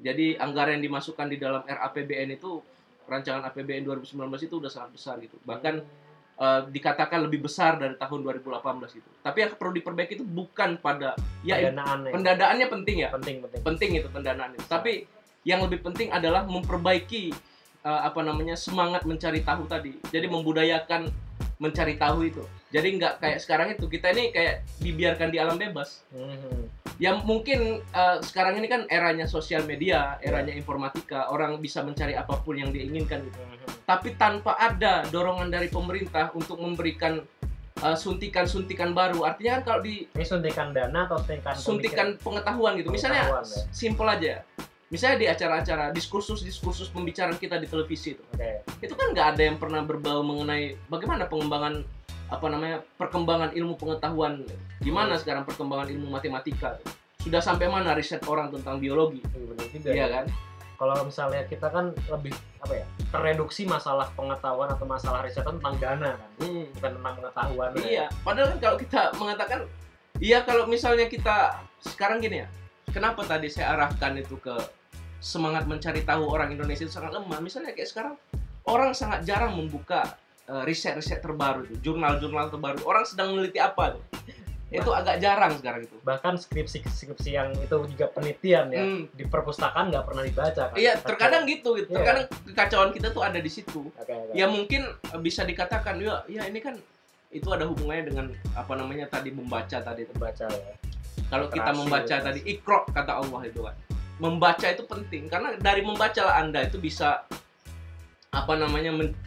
Jadi 0.00 0.40
anggaran 0.40 0.80
yang 0.80 0.88
dimasukkan 0.88 1.28
di 1.28 1.36
dalam 1.36 1.60
RAPBN 1.68 2.40
itu 2.40 2.56
rancangan 3.04 3.44
APBN 3.52 3.84
2019 3.84 4.16
itu 4.48 4.54
udah 4.56 4.72
sangat 4.72 4.90
besar 4.96 5.20
gitu. 5.20 5.36
Bahkan 5.44 5.74
eh, 6.40 6.60
dikatakan 6.72 7.28
lebih 7.28 7.44
besar 7.44 7.76
dari 7.76 7.94
tahun 8.00 8.24
2018 8.24 8.96
gitu. 8.96 9.08
Tapi 9.20 9.36
yang 9.44 9.50
perlu 9.54 9.72
diperbaiki 9.76 10.12
itu 10.16 10.26
bukan 10.26 10.80
pada 10.80 11.14
ya 11.44 11.60
pendanaan 11.60 12.08
ya. 12.08 12.12
pendanaannya 12.16 12.66
penting 12.72 12.96
ya. 13.04 13.08
Penting 13.12 13.36
penting. 13.44 13.60
penting 13.60 13.90
itu 14.00 14.08
pendanaannya 14.08 14.60
tapi 14.64 15.04
yang 15.44 15.64
lebih 15.64 15.80
penting 15.84 16.08
adalah 16.12 16.44
memperbaiki 16.48 17.32
eh, 17.84 18.00
apa 18.08 18.20
namanya 18.24 18.56
semangat 18.56 19.04
mencari 19.04 19.44
tahu 19.44 19.68
tadi. 19.68 19.94
Jadi 20.08 20.26
membudayakan 20.26 21.12
mencari 21.60 22.00
tahu 22.00 22.24
itu 22.24 22.44
jadi 22.70 22.88
nggak 22.96 23.14
kayak 23.18 23.38
sekarang 23.38 23.68
itu 23.74 23.84
kita 23.86 24.14
ini 24.14 24.30
kayak 24.30 24.62
dibiarkan 24.78 25.28
di 25.28 25.38
alam 25.38 25.58
bebas 25.58 26.06
Mhm. 26.10 26.70
ya 26.96 27.18
mungkin 27.18 27.82
eh, 27.82 28.16
sekarang 28.22 28.56
ini 28.56 28.66
kan 28.66 28.84
eranya 28.86 29.24
sosial 29.24 29.64
media, 29.64 30.20
eranya 30.20 30.52
informatika, 30.52 31.28
orang 31.28 31.58
bisa 31.58 31.80
mencari 31.80 32.12
apa 32.12 32.38
pun 32.38 32.54
yang 32.54 32.70
diinginkan 32.70 33.24
gitu. 33.24 33.38
Mhm. 33.40 33.84
Tapi 33.84 34.14
tanpa 34.14 34.54
ada 34.54 35.02
dorongan 35.08 35.48
dari 35.48 35.66
pemerintah 35.66 36.30
untuk 36.32 36.56
memberikan 36.56 37.24
eh, 37.80 37.96
suntikan-suntikan 37.96 38.92
baru, 38.92 39.24
artinya 39.24 39.56
kan 39.56 39.62
kalau 39.64 39.80
di 39.80 40.04
Ini 40.12 40.20
suntikan 40.22 40.76
dana 40.76 41.08
atau 41.08 41.16
suntikan 41.16 41.54
suntikan 41.56 42.08
pengetahuan 42.20 42.76
gitu, 42.76 42.92
misalnya 42.92 43.24
Pengetahuan, 43.24 43.48
ya. 43.48 43.72
simple 43.72 44.04
aja, 44.04 44.34
misalnya 44.92 45.16
di 45.16 45.26
acara-acara 45.26 45.84
diskursus-diskursus 45.88 46.92
pembicaraan 46.92 47.40
kita 47.40 47.56
di 47.56 47.64
televisi 47.64 48.12
itu? 48.12 48.22
Oke. 48.36 48.60
itu 48.80 48.92
kan 48.92 49.16
nggak 49.16 49.26
ada 49.32 49.42
yang 49.48 49.56
pernah 49.56 49.80
berbau 49.80 50.20
mengenai 50.20 50.76
bagaimana 50.86 51.24
pengembangan 51.24 51.80
apa 52.30 52.46
namanya 52.46 52.78
perkembangan 52.94 53.50
ilmu 53.52 53.74
pengetahuan 53.74 54.46
gimana 54.78 55.18
sekarang 55.18 55.42
perkembangan 55.42 55.90
ilmu 55.90 56.08
matematika 56.08 56.78
sudah 57.20 57.42
sampai 57.42 57.66
mana 57.68 57.92
riset 57.92 58.22
orang 58.24 58.48
tentang 58.48 58.78
biologi 58.78 59.20
Iya, 59.20 59.44
benar 59.44 59.66
juga. 59.68 59.88
iya 59.90 60.06
ya. 60.06 60.08
kan 60.22 60.26
Kalau 60.80 60.96
misalnya 61.04 61.44
kita 61.44 61.68
kan 61.68 61.92
lebih 62.08 62.32
apa 62.56 62.72
ya? 62.72 62.86
Tereduksi 63.12 63.68
masalah 63.68 64.08
pengetahuan 64.16 64.64
atau 64.72 64.88
masalah 64.88 65.20
riset 65.20 65.44
tentang 65.44 65.76
dana 65.76 66.16
kan, 66.16 66.30
bukan 66.72 66.90
tentang 66.96 67.14
pengetahuan. 67.20 67.68
ya. 67.76 67.84
iya 67.84 68.04
padahal 68.24 68.56
kan 68.56 68.58
kalau 68.64 68.76
kita 68.80 69.00
mengatakan 69.20 69.60
iya 70.16 70.40
kalau 70.40 70.64
misalnya 70.64 71.04
kita 71.04 71.60
sekarang 71.84 72.24
gini 72.24 72.40
ya 72.40 72.48
kenapa 72.88 73.20
tadi 73.28 73.52
saya 73.52 73.76
arahkan 73.76 74.16
itu 74.16 74.40
ke 74.40 74.56
semangat 75.20 75.68
mencari 75.68 76.00
tahu 76.00 76.24
orang 76.24 76.56
Indonesia 76.56 76.88
itu 76.88 76.94
sangat 76.96 77.12
lemah 77.12 77.44
misalnya 77.44 77.76
kayak 77.76 77.90
sekarang 77.92 78.14
orang 78.64 78.96
sangat 78.96 79.20
jarang 79.28 79.52
membuka 79.52 80.16
riset-riset 80.62 81.22
terbaru 81.22 81.66
itu 81.66 81.74
jurnal-jurnal 81.80 82.50
terbaru 82.50 82.82
orang 82.84 83.04
sedang 83.06 83.34
meneliti 83.34 83.62
apa 83.62 83.94
tuh 83.94 84.04
itu 84.70 84.86
agak 84.94 85.18
jarang 85.18 85.58
sekarang 85.58 85.82
itu 85.82 85.98
Bahkan 85.98 86.38
skripsi-skripsi 86.38 87.30
yang 87.34 87.50
itu 87.58 87.74
juga 87.90 88.06
penelitian 88.06 88.70
ya 88.70 88.82
Hmm. 88.86 89.10
di 89.10 89.26
perpustakaan 89.26 89.90
nggak 89.90 90.06
pernah 90.06 90.22
dibaca 90.22 90.62
kan. 90.70 90.76
Iya, 90.78 90.94
terkadang 91.02 91.42
gitu, 91.50 91.74
gitu. 91.74 91.90
Iya. 91.90 91.96
Terkadang 91.98 92.24
kekacauan 92.46 92.90
kita 92.94 93.10
tuh 93.10 93.22
ada 93.26 93.42
di 93.42 93.50
situ. 93.50 93.90
Oke, 93.90 94.14
oke. 94.14 94.30
Ya 94.30 94.46
mungkin 94.46 94.86
eh, 94.86 95.18
bisa 95.18 95.42
dikatakan 95.42 95.98
ya, 95.98 96.22
ya 96.30 96.46
ini 96.46 96.62
kan 96.62 96.78
itu 97.34 97.50
ada 97.50 97.66
hubungannya 97.66 98.14
dengan 98.14 98.26
apa 98.54 98.78
namanya 98.78 99.10
tadi 99.10 99.34
membaca 99.34 99.74
tadi. 99.82 100.06
itu. 100.06 100.14
baca 100.14 100.46
ya. 100.46 100.74
Kalau 101.26 101.50
kita 101.50 101.70
membaca 101.74 102.14
literasi. 102.14 102.26
tadi 102.30 102.40
ikro 102.46 102.86
kata 102.94 103.12
Allah 103.26 103.40
itu 103.50 103.60
kan. 103.66 103.74
Membaca 104.22 104.66
itu 104.70 104.86
penting 104.86 105.26
karena 105.26 105.58
dari 105.58 105.82
membaca 105.82 106.22
lah 106.22 106.46
Anda 106.46 106.70
itu 106.70 106.78
bisa 106.78 107.26
apa 108.30 108.54
namanya 108.54 108.94
men- 108.94 109.18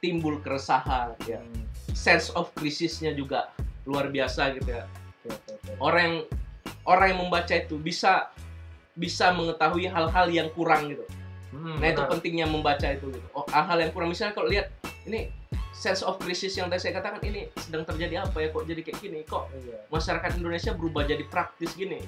timbul 0.00 0.40
keresahan 0.40 1.14
ya. 1.24 1.38
Hmm. 1.38 1.64
Sense 1.92 2.32
of 2.32 2.50
krisisnya 2.52 3.12
juga 3.12 3.52
luar 3.84 4.08
biasa 4.08 4.56
gitu 4.56 4.72
ya. 4.72 4.84
Orang 5.78 6.00
yang 6.02 6.16
orang 6.84 7.06
yang 7.12 7.20
membaca 7.20 7.52
itu 7.52 7.76
bisa 7.76 8.32
bisa 8.96 9.30
mengetahui 9.30 9.86
hal-hal 9.86 10.26
yang 10.28 10.48
kurang 10.50 10.90
gitu. 10.90 11.04
Hmm, 11.50 11.78
Nah 11.78 11.88
itu 11.88 11.98
benar. 11.98 12.10
pentingnya 12.10 12.46
membaca 12.46 12.86
itu 12.86 13.10
gitu. 13.10 13.26
Oh, 13.32 13.44
hal 13.46 13.76
yang 13.76 13.90
kurang 13.90 14.08
misalnya 14.08 14.32
kalau 14.32 14.48
lihat 14.48 14.70
ini 15.04 15.28
sense 15.70 16.00
of 16.00 16.18
crisis 16.18 16.52
yang 16.54 16.68
tadi 16.68 16.82
saya 16.82 17.00
katakan 17.00 17.24
ini 17.24 17.48
sedang 17.56 17.82
terjadi 17.82 18.20
apa 18.22 18.36
ya 18.38 18.48
kok 18.50 18.68
jadi 18.68 18.80
kayak 18.84 18.98
gini 19.00 19.18
kok 19.24 19.48
Iya. 19.50 19.80
masyarakat 19.88 20.30
Indonesia 20.36 20.72
berubah 20.76 21.08
jadi 21.08 21.24
praktis 21.24 21.72
gini 21.72 22.04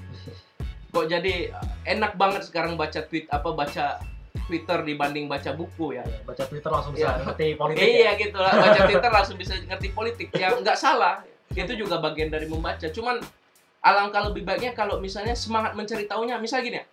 kok 0.92 1.08
jadi 1.08 1.49
uh, 1.50 1.66
enak 1.88 2.20
banget 2.20 2.44
sekarang 2.44 2.76
baca 2.76 3.00
tweet 3.00 3.25
apa 3.32 3.49
baca 3.49 3.84
Twitter 4.33 4.79
dibanding 4.83 5.29
baca 5.29 5.51
buku 5.53 5.97
ya. 5.97 6.05
Iya, 6.05 6.19
baca 6.25 6.43
Twitter 6.49 6.71
langsung 6.73 6.93
bisa 6.97 7.09
Iya. 7.09 7.25
ngerti 7.25 7.47
politik 7.55 7.85
iya 7.85 8.11
ya. 8.12 8.12
gitu 8.21 8.39
lah. 8.41 8.53
Baca 8.53 8.81
Twitter 8.89 9.11
langsung 9.12 9.37
bisa 9.37 9.53
ngerti 9.57 9.89
politik. 9.93 10.29
Ya 10.35 10.49
nggak 10.53 10.77
salah. 10.77 11.25
Itu 11.53 11.73
juga 11.77 12.01
bagian 12.01 12.33
dari 12.33 12.49
membaca. 12.49 12.89
Cuman 12.89 13.21
alangkah 13.83 14.29
lebih 14.31 14.47
baiknya 14.47 14.73
kalau 14.73 14.99
misalnya 14.99 15.35
semangat 15.35 15.75
mencari 15.75 16.07
tahunya 16.07 16.39
misalnya 16.39 16.65
gini 16.65 16.79
ya 16.79 16.87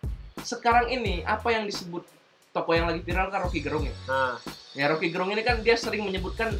sekarang 0.44 0.88
ini 0.92 1.22
apa 1.28 1.52
yang 1.52 1.68
disebut 1.68 2.04
toko 2.50 2.72
yang 2.74 2.90
lagi 2.90 3.02
viral 3.04 3.30
kan 3.30 3.46
Rocky 3.46 3.62
Gerung 3.62 3.86
ya? 3.86 3.96
Nah, 4.10 4.36
ya 4.74 4.86
Rocky 4.90 5.12
Gerung 5.14 5.30
ini 5.30 5.44
kan 5.46 5.62
dia 5.62 5.76
sering 5.78 6.02
menyebutkan 6.08 6.56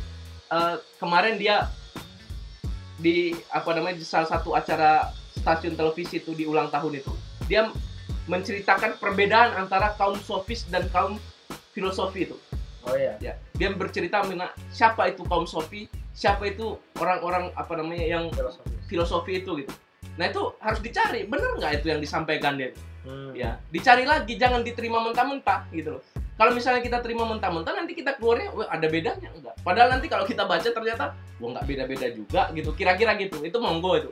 eh, 0.50 0.76
kemarin 1.02 1.40
dia 1.40 1.70
di 3.00 3.32
apa 3.50 3.72
namanya 3.72 3.96
di 3.98 4.06
salah 4.06 4.28
satu 4.28 4.54
acara 4.54 5.10
stasiun 5.34 5.80
televisi 5.80 6.20
itu 6.20 6.36
di 6.36 6.44
ulang 6.44 6.68
tahun 6.68 7.00
itu. 7.00 7.14
Dia 7.48 7.72
menceritakan 8.30 9.02
perbedaan 9.02 9.58
antara 9.58 9.98
kaum 9.98 10.16
sofis 10.22 10.70
dan 10.70 10.86
kaum 10.94 11.18
filosofi 11.74 12.30
itu. 12.30 12.38
Oh 12.88 12.96
iya. 12.96 13.18
ya 13.20 13.34
dia 13.60 13.76
bercerita 13.76 14.24
mengenai 14.24 14.56
siapa 14.72 15.12
itu 15.12 15.28
kaum 15.28 15.44
sofi 15.44 15.92
siapa 16.16 16.48
itu 16.48 16.80
orang-orang 16.96 17.52
apa 17.60 17.76
namanya 17.76 18.08
yang 18.08 18.32
Filosofi. 18.32 18.72
filosofi 18.88 19.32
itu 19.44 19.52
gitu. 19.66 19.74
Nah 20.16 20.32
itu 20.32 20.42
harus 20.64 20.80
dicari 20.80 21.28
bener 21.28 21.60
nggak 21.60 21.84
itu 21.84 21.86
yang 21.92 22.00
disampaikan 22.00 22.56
dia? 22.56 22.72
Hmm. 23.00 23.32
ya 23.32 23.56
dicari 23.72 24.04
lagi 24.04 24.36
jangan 24.36 24.60
diterima 24.60 25.00
mentah-mentah 25.04 25.68
gitu 25.76 26.00
loh. 26.00 26.04
Kalau 26.40 26.56
misalnya 26.56 26.80
kita 26.80 27.04
terima 27.04 27.28
mentah-mentah 27.28 27.72
nanti 27.76 27.96
kita 27.96 28.16
keluarnya 28.16 28.48
wah 28.56 28.68
ada 28.72 28.88
bedanya? 28.88 29.28
Enggak 29.36 29.56
padahal 29.60 30.00
nanti 30.00 30.08
kalau 30.08 30.24
kita 30.24 30.48
baca 30.48 30.68
ternyata 30.72 31.16
wah 31.40 31.50
nggak 31.56 31.66
beda-beda 31.68 32.08
juga 32.16 32.48
gitu. 32.56 32.72
Kira-kira 32.76 33.16
gitu. 33.20 33.44
Itu 33.44 33.60
monggo 33.60 33.92
itu. 34.00 34.12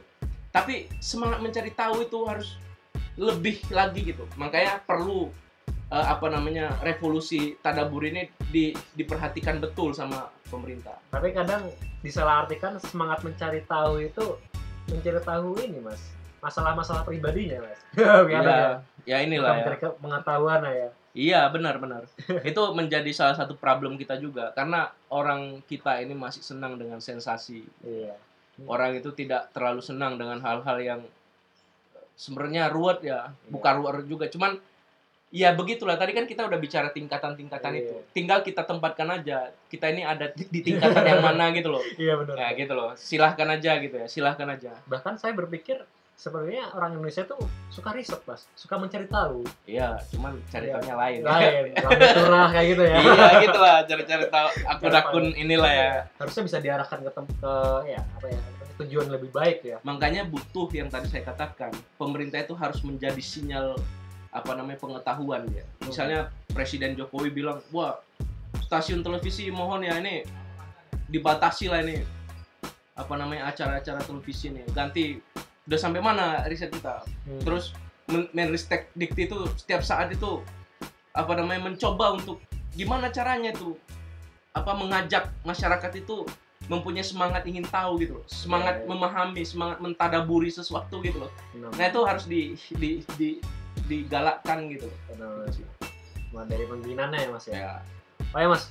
Tapi 0.52 0.92
semangat 1.00 1.40
mencari 1.40 1.72
tahu 1.72 2.04
itu 2.04 2.20
harus 2.28 2.60
lebih 3.18 3.60
lagi 3.70 4.06
gitu 4.06 4.24
makanya 4.36 4.78
perlu 4.80 5.28
eh, 5.90 6.06
apa 6.06 6.30
namanya 6.30 6.78
revolusi 6.80 7.58
tadabur 7.58 8.06
ini 8.06 8.30
di, 8.48 8.70
diperhatikan 8.94 9.58
betul 9.58 9.92
sama 9.92 10.30
pemerintah 10.48 10.96
Tapi 11.10 11.34
kadang 11.34 11.68
disalahartikan 12.00 12.78
semangat 12.80 13.20
mencari 13.22 13.62
tahu 13.64 14.00
itu 14.00 14.38
mencari 14.88 15.20
tahu 15.20 15.58
ini 15.60 15.82
mas 15.82 16.00
masalah-masalah 16.38 17.02
pribadinya 17.02 17.60
mas. 17.60 17.80
Ya, 17.98 18.22
ya. 18.24 18.70
ya 19.04 19.18
inilah 19.20 19.52
ya 19.52 19.58
Mencari 19.66 19.78
ke- 19.82 19.98
pengetahuan 19.98 20.62
ya. 20.64 20.90
Iya 21.12 21.50
benar-benar 21.50 22.06
itu 22.50 22.62
menjadi 22.72 23.10
salah 23.10 23.34
satu 23.34 23.58
problem 23.58 23.98
kita 23.98 24.22
juga 24.22 24.54
karena 24.54 24.86
orang 25.10 25.66
kita 25.66 25.98
ini 25.98 26.14
masih 26.14 26.46
senang 26.46 26.78
dengan 26.78 27.02
sensasi 27.02 27.66
Iya. 27.82 28.14
orang 28.64 28.94
itu 28.96 29.10
tidak 29.12 29.50
terlalu 29.50 29.82
senang 29.82 30.16
dengan 30.16 30.38
hal-hal 30.38 30.78
yang 30.78 31.02
sebenarnya 32.18 32.68
ruwet 32.68 33.00
ya 33.02 33.30
bukan 33.48 33.74
ruwet 33.78 34.04
juga 34.04 34.26
cuman 34.28 34.58
ya 35.28 35.52
begitulah 35.52 35.96
tadi 35.96 36.12
kan 36.12 36.24
kita 36.24 36.42
udah 36.42 36.56
bicara 36.56 36.88
tingkatan-tingkatan 36.90 37.72
Iya. 37.72 37.82
itu 37.84 37.96
tinggal 38.12 38.40
kita 38.42 38.64
tempatkan 38.64 39.12
aja 39.14 39.52
kita 39.68 39.92
ini 39.92 40.02
ada 40.02 40.32
di 40.32 40.48
di 40.48 40.64
tingkatan 40.64 41.04
yang 41.04 41.20
mana 41.22 41.52
gitu 41.52 41.68
loh 41.68 41.84
Iya 41.96 42.16
benar. 42.18 42.36
ya 42.36 42.48
gitu 42.56 42.74
loh 42.74 42.96
silahkan 42.96 43.48
aja 43.50 43.72
gitu 43.78 43.96
ya 43.96 44.08
silahkan 44.08 44.48
aja 44.48 44.72
Bahkan 44.84 45.20
saya 45.20 45.32
berpikir 45.32 45.84
sebenarnya 46.18 46.74
orang 46.74 46.98
Indonesia 46.98 47.22
tuh 47.30 47.38
suka 47.70 47.94
riset 47.94 48.18
mas, 48.26 48.50
suka 48.58 48.74
mencari 48.82 49.06
tahu. 49.06 49.46
iya 49.70 50.02
cuman 50.10 50.34
cari 50.50 50.74
tahunya 50.74 50.96
lain. 50.98 51.20
Lain, 51.22 51.64
turah 52.18 52.50
kayak 52.50 52.68
gitu 52.74 52.84
ya. 52.90 52.98
iya 52.98 53.28
gitulah. 53.46 53.78
Cari-cari 53.86 54.26
tahu 54.26 54.48
akun-akun 54.66 55.26
inilah 55.38 55.72
ya. 55.72 55.92
Harusnya 56.18 56.44
bisa 56.50 56.58
diarahkan 56.58 57.06
ke, 57.06 57.12
ke 57.14 57.54
ya 57.86 58.02
apa 58.02 58.28
ya 58.34 58.42
tujuan 58.78 59.10
lebih 59.10 59.34
baik 59.34 59.66
ya. 59.66 59.78
makanya 59.82 60.22
butuh 60.30 60.70
yang 60.70 60.86
tadi 60.86 61.10
saya 61.10 61.26
katakan 61.26 61.74
pemerintah 61.98 62.46
itu 62.46 62.54
harus 62.54 62.78
menjadi 62.86 63.18
sinyal 63.18 63.74
apa 64.34 64.52
namanya 64.58 64.78
pengetahuan 64.82 65.46
ya. 65.54 65.66
Misalnya 65.86 66.34
Presiden 66.50 66.98
Jokowi 66.98 67.30
bilang 67.30 67.62
wah 67.70 67.98
stasiun 68.66 69.06
televisi 69.06 69.50
mohon 69.54 69.86
ya 69.86 69.98
ini 70.02 70.26
dibatasi 71.10 71.70
lah 71.70 71.82
ini 71.86 72.02
apa 72.98 73.14
namanya 73.14 73.54
acara-acara 73.54 74.02
televisi 74.02 74.50
ini. 74.50 74.66
Ganti 74.74 75.18
udah 75.68 75.78
sampai 75.78 76.00
mana 76.00 76.48
riset 76.48 76.72
kita 76.72 77.04
Hmm. 77.26 77.44
terus 77.44 77.76
Men- 78.08 78.32
Menristek 78.32 78.88
Dikti 78.96 79.28
itu 79.28 79.36
setiap 79.56 79.84
saat 79.84 80.08
itu 80.10 80.40
apa 81.12 81.36
namanya 81.36 81.68
mencoba 81.68 82.16
untuk 82.16 82.40
gimana 82.72 83.12
caranya 83.12 83.52
tuh 83.52 83.76
apa 84.54 84.72
mengajak 84.72 85.28
masyarakat 85.44 85.92
itu 85.98 86.24
mempunyai 86.68 87.04
semangat 87.04 87.44
ingin 87.44 87.64
tahu 87.64 88.00
gitu 88.00 88.18
loh 88.18 88.26
semangat 88.26 88.80
Iya, 88.80 88.84
iya. 88.84 88.90
memahami 88.90 89.44
semangat 89.44 89.78
mentadaburi 89.80 90.48
sesuatu 90.48 91.00
gitu 91.02 91.20
loh 91.20 91.32
Benar. 91.52 91.70
nah 91.74 91.86
itu 91.86 92.02
harus 92.02 92.26
di, 92.26 92.42
di, 92.74 92.90
di 93.20 93.30
digalakkan 93.86 94.68
gitu 94.68 94.88
Benar. 95.10 95.52
Dari 96.46 96.64
pembinaannya 96.64 97.18
ya 97.18 97.30
mas 97.30 97.46
ya. 97.46 97.56
ya 97.58 97.72
Oh 98.30 98.38
ya 98.38 98.48
mas, 98.48 98.64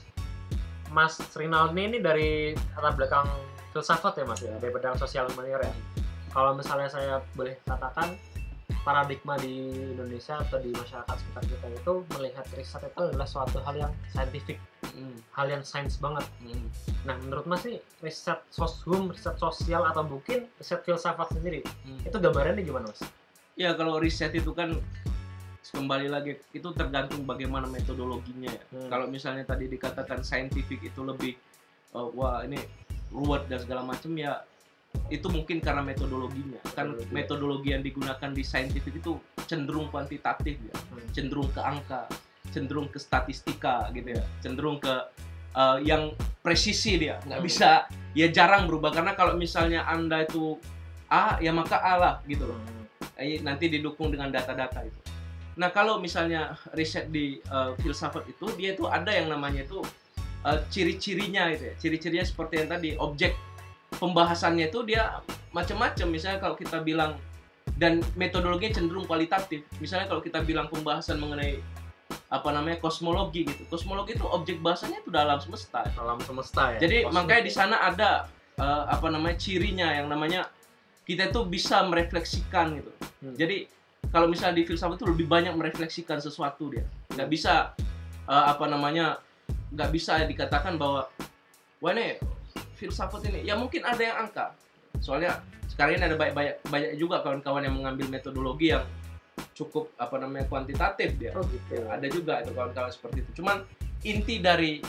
Mas 0.87 1.15
Rinaldi 1.35 1.83
ini 1.83 1.99
dari 1.99 2.55
latar 2.73 2.95
belakang 2.95 3.27
filsafat 3.71 4.17
ya 4.17 4.25
mas 4.25 4.39
ya, 4.41 4.55
dari 4.57 4.71
bidang 4.71 4.95
sosial 4.95 5.27
humaniora 5.27 5.67
ya. 5.67 5.75
Kalau 6.37 6.53
misalnya 6.53 6.85
saya 6.87 7.15
boleh 7.33 7.57
katakan 7.65 8.13
paradigma 8.85 9.35
di 9.35 9.73
Indonesia 9.91 10.37
atau 10.37 10.61
di 10.61 10.69
masyarakat 10.69 11.17
sekitar 11.17 11.43
kita 11.43 11.67
itu 11.73 11.93
melihat 12.13 12.45
riset 12.53 12.85
itu 12.85 13.01
adalah 13.03 13.25
suatu 13.25 13.59
hal 13.59 13.75
yang 13.75 13.93
saintifik, 14.13 14.61
Hmm, 14.93 15.17
hal 15.33 15.49
yang 15.51 15.61
sains 15.61 15.97
banget. 15.97 16.29
hmm. 16.41 16.69
Nah 17.03 17.17
menurut 17.19 17.45
mas 17.45 17.65
nih 17.65 17.81
riset 17.99 18.37
soshum, 18.49 19.09
riset 19.09 19.37
sosial 19.37 19.83
atau 19.83 20.05
mungkin 20.05 20.45
riset 20.55 20.81
filsafat 20.83 21.33
sendiri 21.33 21.65
Hmm. 21.83 22.05
itu 22.05 22.15
gambarannya 22.15 22.63
gimana 22.63 22.87
mas? 22.87 23.01
ya 23.57 23.73
kalau 23.73 23.97
riset 23.97 24.31
itu 24.31 24.53
kan 24.53 24.77
kembali 25.67 26.07
lagi 26.07 26.37
itu 26.51 26.69
tergantung 26.73 27.25
bagaimana 27.25 27.65
metodologinya 27.67 28.49
ya 28.51 28.63
Hmm. 28.71 28.89
kalau 28.89 29.07
misalnya 29.07 29.43
tadi 29.43 29.67
dikatakan 29.67 30.21
scientific 30.21 30.79
itu 30.79 31.01
lebih 31.01 31.33
uh, 31.91 32.07
wah 32.13 32.41
ini 32.41 32.61
ruwet 33.09 33.45
dan 33.47 33.59
segala 33.59 33.81
macam 33.83 34.13
ya 34.13 34.45
itu 35.09 35.27
mungkin 35.31 35.63
karena 35.63 35.81
metodologinya 35.81 36.59
kan 36.75 36.93
Metodologi. 36.93 37.13
metodologi 37.15 37.69
yang 37.73 37.83
digunakan 37.83 38.31
di 38.33 38.43
scientific 38.43 38.99
itu 38.99 39.17
cenderung 39.47 39.87
kuantitatif 39.89 40.59
ya 40.59 40.77
Hmm. 40.91 41.07
cenderung 41.15 41.49
ke 41.53 41.61
angka 41.63 42.11
cenderung 42.51 42.89
ke 42.91 42.99
statistika 42.99 43.91
gitu 43.93 44.17
ya 44.17 44.25
cenderung 44.43 44.81
ke 44.83 44.95
uh, 45.55 45.79
yang 45.81 46.15
presisi 46.41 46.99
dia 46.99 47.21
nggak 47.23 47.39
Hmm. 47.39 47.47
bisa 47.47 47.71
ya 48.17 48.27
jarang 48.31 48.67
berubah 48.67 48.91
karena 48.91 49.13
kalau 49.15 49.37
misalnya 49.37 49.87
anda 49.87 50.25
itu 50.25 50.59
A 51.07 51.39
ya 51.39 51.55
maka 51.55 51.79
A 51.79 51.95
lah 51.97 52.15
gitu 52.27 52.51
loh 52.51 52.59
Hmm. 52.59 52.75
Eh, 53.17 53.41
nanti 53.41 53.73
didukung 53.73 54.13
dengan 54.13 54.29
data-data 54.29 54.85
itu. 54.85 55.01
Nah 55.57 55.73
kalau 55.73 55.97
misalnya 55.97 56.53
riset 56.77 57.09
di 57.09 57.41
uh, 57.49 57.73
filsafat 57.81 58.29
itu 58.29 58.45
dia 58.61 58.77
itu 58.77 58.85
ada 58.85 59.09
yang 59.09 59.33
namanya 59.33 59.65
itu 59.65 59.81
uh, 60.45 60.61
ciri-cirinya 60.69 61.49
gitu 61.57 61.65
ya. 61.65 61.75
Ciri-cirinya 61.81 62.27
seperti 62.29 62.61
yang 62.61 62.69
tadi 62.69 62.93
objek 63.01 63.33
pembahasannya 63.99 64.69
itu 64.69 64.85
dia 64.85 65.21
macam-macam. 65.51 66.07
Misalnya 66.09 66.39
kalau 66.41 66.57
kita 66.57 66.81
bilang 66.85 67.17
dan 67.77 68.01
metodologinya 68.17 68.81
cenderung 68.81 69.05
kualitatif. 69.05 69.65
Misalnya 69.83 70.09
kalau 70.09 70.25
kita 70.25 70.41
bilang 70.45 70.69
pembahasan 70.73 71.21
mengenai 71.21 71.61
apa 72.33 72.49
namanya 72.51 72.81
kosmologi 72.81 73.47
gitu. 73.47 73.63
Kosmologi 73.69 74.17
itu 74.17 74.27
objek 74.27 74.59
bahasanya 74.65 75.05
itu 75.05 75.11
dalam 75.13 75.39
semesta. 75.39 75.85
Alam 76.01 76.19
semesta 76.25 76.75
ya. 76.75 76.79
Jadi 76.83 77.07
Kosmik 77.07 77.15
makanya 77.15 77.43
ya. 77.43 77.47
di 77.47 77.53
sana 77.53 77.77
ada 77.85 78.11
eh, 78.57 78.85
apa 78.89 79.07
namanya 79.13 79.37
cirinya 79.37 79.93
yang 79.93 80.09
namanya 80.09 80.49
kita 81.07 81.31
itu 81.31 81.41
bisa 81.47 81.87
merefleksikan 81.87 82.83
gitu. 82.83 82.93
Hmm. 83.23 83.35
Jadi 83.37 83.69
kalau 84.11 84.31
misalnya 84.31 84.63
di 84.63 84.65
filsafat 84.65 85.03
itu 85.03 85.07
lebih 85.07 85.27
banyak 85.29 85.53
merefleksikan 85.55 86.19
sesuatu 86.19 86.73
dia. 86.73 86.87
Nggak 87.13 87.29
bisa 87.31 87.77
eh, 88.27 88.47
apa 88.51 88.65
namanya 88.67 89.21
nggak 89.71 89.91
bisa 89.93 90.23
dikatakan 90.25 90.79
bahwa 90.79 91.11
wah 91.83 91.93
ini 91.93 92.17
filsafat 92.77 93.27
ini. 93.33 93.43
Ya 93.49 93.57
mungkin 93.57 93.83
ada 93.83 93.99
yang 93.99 94.29
angka. 94.29 94.53
Soalnya 95.01 95.41
sekarang 95.67 95.99
ini 95.99 96.05
ada 96.07 96.17
banyak 96.17 96.57
banyak, 96.69 96.91
juga 97.01 97.25
kawan-kawan 97.25 97.65
yang 97.65 97.75
mengambil 97.77 98.07
metodologi 98.09 98.73
yang 98.73 98.85
cukup 99.53 99.93
apa 99.97 100.17
namanya 100.21 100.45
kuantitatif 100.49 101.17
dia. 101.17 101.33
Oh 101.37 101.45
gitu. 101.49 101.81
ada 101.89 102.07
juga 102.09 102.45
itu 102.45 102.53
kawan-kawan 102.53 102.93
seperti 102.93 103.25
itu. 103.25 103.43
Cuman 103.43 103.65
inti 104.05 104.41
dari 104.41 104.81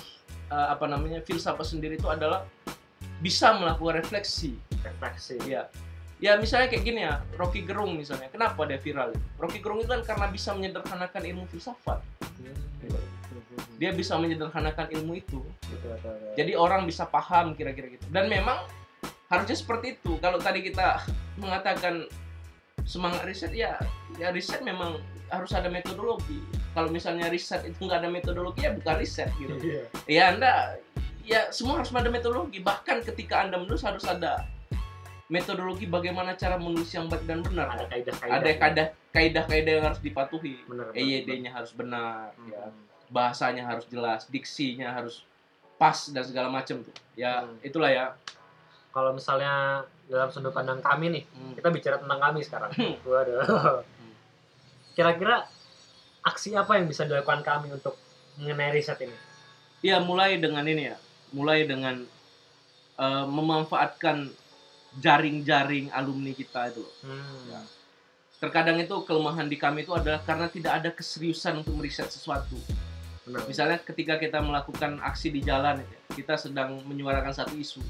uh, 0.52 0.76
apa 0.76 0.86
namanya 0.88 1.24
filsafat 1.24 1.66
sendiri 1.68 1.96
itu 1.96 2.08
adalah 2.08 2.44
bisa 3.24 3.56
melakukan 3.56 4.04
refleksi. 4.04 4.56
Refleksi. 4.84 5.40
ya 5.48 5.68
ya 6.18 6.34
misalnya 6.34 6.74
kayak 6.74 6.84
gini 6.86 7.02
ya 7.04 7.24
Rocky 7.36 7.64
Gerung 7.64 7.96
misalnya. 7.96 8.28
Kenapa 8.32 8.68
dia 8.68 8.80
viral? 8.80 9.16
Rocky 9.40 9.60
Gerung 9.60 9.84
itu 9.84 9.90
kan 9.90 10.04
karena 10.04 10.28
bisa 10.32 10.52
menyederhanakan 10.56 11.22
ilmu 11.24 11.46
filsafat 11.52 12.00
dia 13.78 13.94
bisa 13.94 14.18
menyederhanakan 14.18 14.90
ilmu 14.90 15.22
itu. 15.22 15.40
Jadi 16.34 16.58
orang 16.58 16.90
bisa 16.90 17.06
paham 17.06 17.54
kira-kira 17.54 17.94
gitu. 17.94 18.06
Dan 18.10 18.28
memang 18.28 18.66
harusnya 19.30 19.58
seperti 19.58 20.02
itu. 20.02 20.18
Kalau 20.18 20.42
tadi 20.42 20.66
kita 20.66 21.06
mengatakan 21.38 22.10
semangat 22.88 23.28
riset 23.28 23.52
ya 23.52 23.76
ya 24.16 24.32
riset 24.34 24.66
memang 24.66 24.98
harus 25.30 25.54
ada 25.54 25.70
metodologi. 25.70 26.42
Kalau 26.74 26.90
misalnya 26.90 27.30
riset 27.30 27.64
itu 27.70 27.78
nggak 27.86 28.02
ada 28.02 28.10
metodologi 28.10 28.66
ya 28.66 28.74
bukan 28.74 28.96
riset 28.98 29.30
gitu. 29.38 29.56
Iya. 29.62 29.84
ya 30.10 30.24
anda 30.34 30.54
ya 31.28 31.52
semua 31.54 31.84
harus 31.84 31.94
ada 31.94 32.10
metodologi. 32.10 32.58
Bahkan 32.64 33.06
ketika 33.06 33.46
anda 33.46 33.62
menulis 33.62 33.86
harus 33.86 34.08
ada 34.08 34.48
metodologi 35.28 35.84
bagaimana 35.84 36.40
cara 36.40 36.56
menulis 36.56 36.88
yang 36.96 37.12
baik 37.12 37.28
dan 37.28 37.44
benar. 37.44 37.68
Ada 37.76 37.86
kaidah-kaidah. 37.92 38.68
ada 38.72 38.84
kaidah-kaidah 39.12 39.72
yang 39.78 39.86
harus 39.92 40.02
dipatuhi. 40.02 40.56
Benar. 40.66 40.96
benar, 40.96 40.98
EYD-nya 40.98 41.52
harus 41.52 41.72
benar 41.76 42.32
ya. 42.48 42.72
Hmm. 42.72 42.97
Bahasanya 43.10 43.64
harus 43.66 43.88
jelas 43.88 44.28
diksinya 44.28 44.92
harus 44.92 45.24
pas 45.76 46.10
dan 46.10 46.22
segala 46.22 46.48
macam 46.48 46.82
tuh 46.82 46.94
ya 47.14 47.42
Hmm. 47.42 47.58
itulah 47.62 47.90
ya 47.90 48.08
Kalau 48.90 49.14
misalnya 49.14 49.86
dalam 50.08 50.26
sudut 50.28 50.50
pandang 50.50 50.82
kami 50.82 51.12
nih 51.12 51.24
Hmm. 51.30 51.54
kita 51.54 51.70
bicara 51.70 51.98
tentang 51.98 52.20
kami 52.20 52.40
sekarang 52.42 52.72
Hmm. 52.74 52.96
waduh 53.06 53.86
kira-kira 54.94 55.46
aksi 56.22 56.54
apa 56.54 56.76
yang 56.76 56.86
bisa 56.86 57.06
dilakukan 57.06 57.42
kami 57.42 57.72
untuk 57.72 57.94
mengenai 58.36 58.74
riset 58.74 58.98
ini 59.00 59.16
Ya 59.78 60.02
mulai 60.02 60.42
dengan 60.42 60.66
ini 60.66 60.90
ya, 60.90 60.98
mulai 61.30 61.62
dengan 61.64 62.02
eh, 62.98 63.26
memanfaatkan 63.30 64.26
jaring-jaring 64.98 65.94
alumni 65.94 66.34
kita 66.34 66.74
itu 66.74 66.82
loh. 66.82 66.94
hmm. 67.06 67.54
Ya. 67.54 67.62
Terkadang 68.38 68.78
itu 68.78 68.90
kelemahan 69.06 69.46
di 69.46 69.54
kami 69.54 69.82
itu 69.82 69.94
adalah 69.94 70.18
karena 70.20 70.50
tidak 70.50 70.82
ada 70.82 70.90
keseriusan 70.90 71.62
untuk 71.62 71.78
meriset 71.78 72.10
sesuatu. 72.10 72.58
Benar 73.28 73.44
Misalnya 73.44 73.78
ketika 73.84 74.16
kita 74.16 74.40
melakukan 74.40 75.04
aksi 75.04 75.30
di 75.30 75.44
jalan, 75.44 75.84
ya, 75.84 75.88
kita 76.16 76.40
sedang 76.40 76.80
menyuarakan 76.88 77.36
satu 77.36 77.54
isu, 77.54 77.84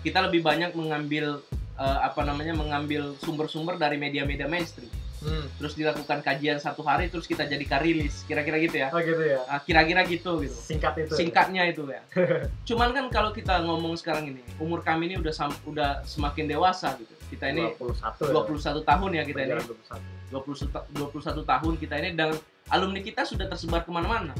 kita 0.00 0.22
lebih 0.22 0.40
banyak 0.40 0.70
mengambil 0.72 1.42
eh, 1.74 1.98
apa 2.00 2.22
namanya 2.22 2.54
mengambil 2.54 3.18
sumber-sumber 3.18 3.74
dari 3.74 3.98
media-media 3.98 4.46
mainstream. 4.46 4.86
hmm. 5.20 5.58
Terus 5.58 5.74
dilakukan 5.74 6.22
kajian 6.22 6.62
satu 6.62 6.86
hari, 6.86 7.10
terus 7.10 7.26
kita 7.26 7.42
jadikan 7.44 7.82
rilis, 7.82 8.22
kira-kira 8.24 8.60
gitu 8.62 8.76
ya. 8.78 8.88
oh 8.94 9.00
gitu 9.00 9.24
ya 9.24 9.42
Ah, 9.44 9.58
Kira-kira 9.58 10.06
gitu 10.06 10.38
gitu. 10.38 10.54
singkat 10.54 10.94
itu 11.02 11.12
singkatnya 11.18 11.66
itu 11.66 11.82
ya. 11.90 12.02
Cuman 12.68 12.94
kan 12.94 13.10
kalau 13.10 13.34
kita 13.34 13.58
ngomong 13.66 13.98
sekarang 13.98 14.30
ini, 14.30 14.42
umur 14.62 14.86
kami 14.86 15.10
ini 15.10 15.18
udah 15.18 15.34
udah 15.66 15.90
semakin 16.06 16.46
dewasa 16.46 16.94
gitu. 17.00 17.10
Kita 17.34 17.50
ini 17.50 17.66
21 17.82 18.30
21 18.30 18.84
tahun 18.86 19.10
ya 19.10 19.22
kita 19.26 19.40
ini. 19.42 19.52
Berjalan 19.58 19.66
21. 19.90 20.24
21 20.30 21.42
21 21.42 21.52
tahun 21.52 21.72
kita 21.78 21.94
ini 21.98 22.08
dan 22.14 22.30
alumni 22.68 23.00
kita 23.00 23.22
sudah 23.24 23.46
tersebar 23.48 23.82
ke 23.82 23.90
mana-mana. 23.90 24.34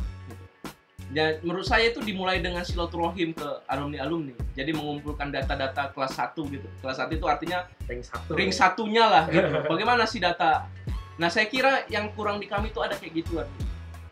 Dan 1.14 1.38
menurut 1.46 1.62
saya 1.62 1.94
itu 1.94 2.02
dimulai 2.02 2.42
dengan 2.42 2.66
silaturahim 2.66 3.38
ke 3.38 3.46
alumni-alumni. 3.70 4.34
Jadi 4.58 4.74
mengumpulkan 4.74 5.30
data-data 5.30 5.94
kelas 5.94 6.18
1 6.18 6.34
gitu. 6.50 6.66
Kelas 6.82 6.98
1 6.98 7.14
itu 7.14 7.26
artinya 7.30 7.70
ring 7.86 8.02
satu 8.02 8.34
ring 8.34 8.50
satunya 8.50 9.06
lah 9.06 9.24
gitu. 9.30 9.46
Bagaimana 9.72 10.10
sih 10.10 10.18
data? 10.18 10.66
Nah 11.22 11.30
saya 11.30 11.46
kira 11.46 11.86
yang 11.86 12.10
kurang 12.18 12.42
di 12.42 12.50
kami 12.50 12.74
itu 12.74 12.82
ada 12.82 12.98
kayak 12.98 13.14
gituan. 13.14 13.46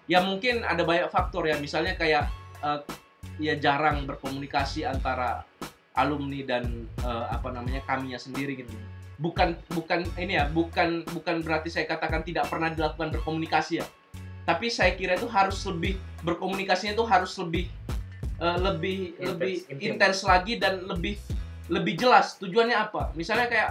Ya 0.06 0.22
mungkin 0.22 0.62
ada 0.62 0.86
banyak 0.86 1.10
faktor 1.10 1.50
ya. 1.50 1.58
Misalnya 1.58 1.98
kayak 1.98 2.30
eh, 2.62 2.80
ya 3.42 3.58
jarang 3.58 4.06
berkomunikasi 4.06 4.86
antara 4.86 5.42
alumni 5.98 6.38
dan 6.46 6.86
eh, 7.02 7.26
apa 7.34 7.50
namanya 7.50 7.82
kaminya 7.82 8.22
sendiri 8.22 8.62
gitu. 8.62 8.70
Bukan 9.18 9.58
bukan 9.74 10.06
ini 10.22 10.38
ya, 10.38 10.46
bukan 10.46 11.02
bukan 11.10 11.42
berarti 11.42 11.66
saya 11.66 11.90
katakan 11.90 12.22
tidak 12.22 12.46
pernah 12.46 12.70
dilakukan 12.70 13.10
berkomunikasi 13.10 13.82
ya. 13.82 13.86
Tapi 14.42 14.66
saya 14.68 14.94
kira 14.98 15.14
itu 15.14 15.30
harus 15.30 15.62
lebih 15.66 15.98
berkomunikasinya 16.26 16.94
itu 16.98 17.04
harus 17.06 17.32
lebih 17.38 17.70
eh, 18.42 18.58
lebih 18.58 18.98
Intens, 19.18 19.30
lebih 19.30 19.54
intens 19.78 20.18
lagi 20.26 20.54
dan 20.58 20.82
lebih 20.86 21.14
lebih 21.70 21.94
jelas. 21.94 22.38
Tujuannya 22.42 22.74
apa. 22.74 23.14
Misalnya 23.14 23.46
kayak 23.46 23.70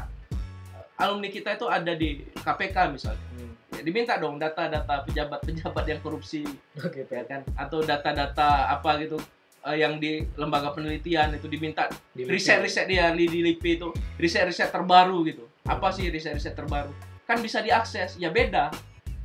eh, 0.72 1.04
alumni 1.04 1.28
kita 1.28 1.60
itu 1.60 1.68
ada 1.68 1.92
di 1.92 2.24
KPK 2.40 2.76
misalnya. 2.92 3.26
Hmm. 3.36 3.54
Ya, 3.72 3.82
diminta 3.84 4.20
dong 4.20 4.40
data-data 4.40 5.04
pejabat-pejabat 5.08 5.84
yang 5.88 6.00
korupsi. 6.00 6.48
Oh, 6.80 6.88
gitu 6.96 7.12
ya 7.12 7.24
kan? 7.28 7.44
Atau 7.60 7.84
data-data 7.84 8.72
apa 8.72 8.96
gitu 9.04 9.20
eh, 9.68 9.78
yang 9.84 10.00
di 10.00 10.24
lembaga 10.40 10.72
penelitian 10.72 11.36
itu 11.36 11.52
diminta. 11.52 11.92
Di 12.16 12.24
riset-riset 12.24 12.88
dia 12.88 13.12
di, 13.12 13.28
di 13.28 13.44
LIPI 13.44 13.72
itu. 13.76 13.92
Riset-riset 14.16 14.72
terbaru 14.72 15.28
gitu. 15.28 15.44
Apa 15.68 15.92
sih 15.92 16.08
riset-riset 16.08 16.56
terbaru? 16.56 16.96
Kan 17.28 17.44
bisa 17.44 17.60
diakses. 17.60 18.16
Ya 18.16 18.32
beda 18.32 18.72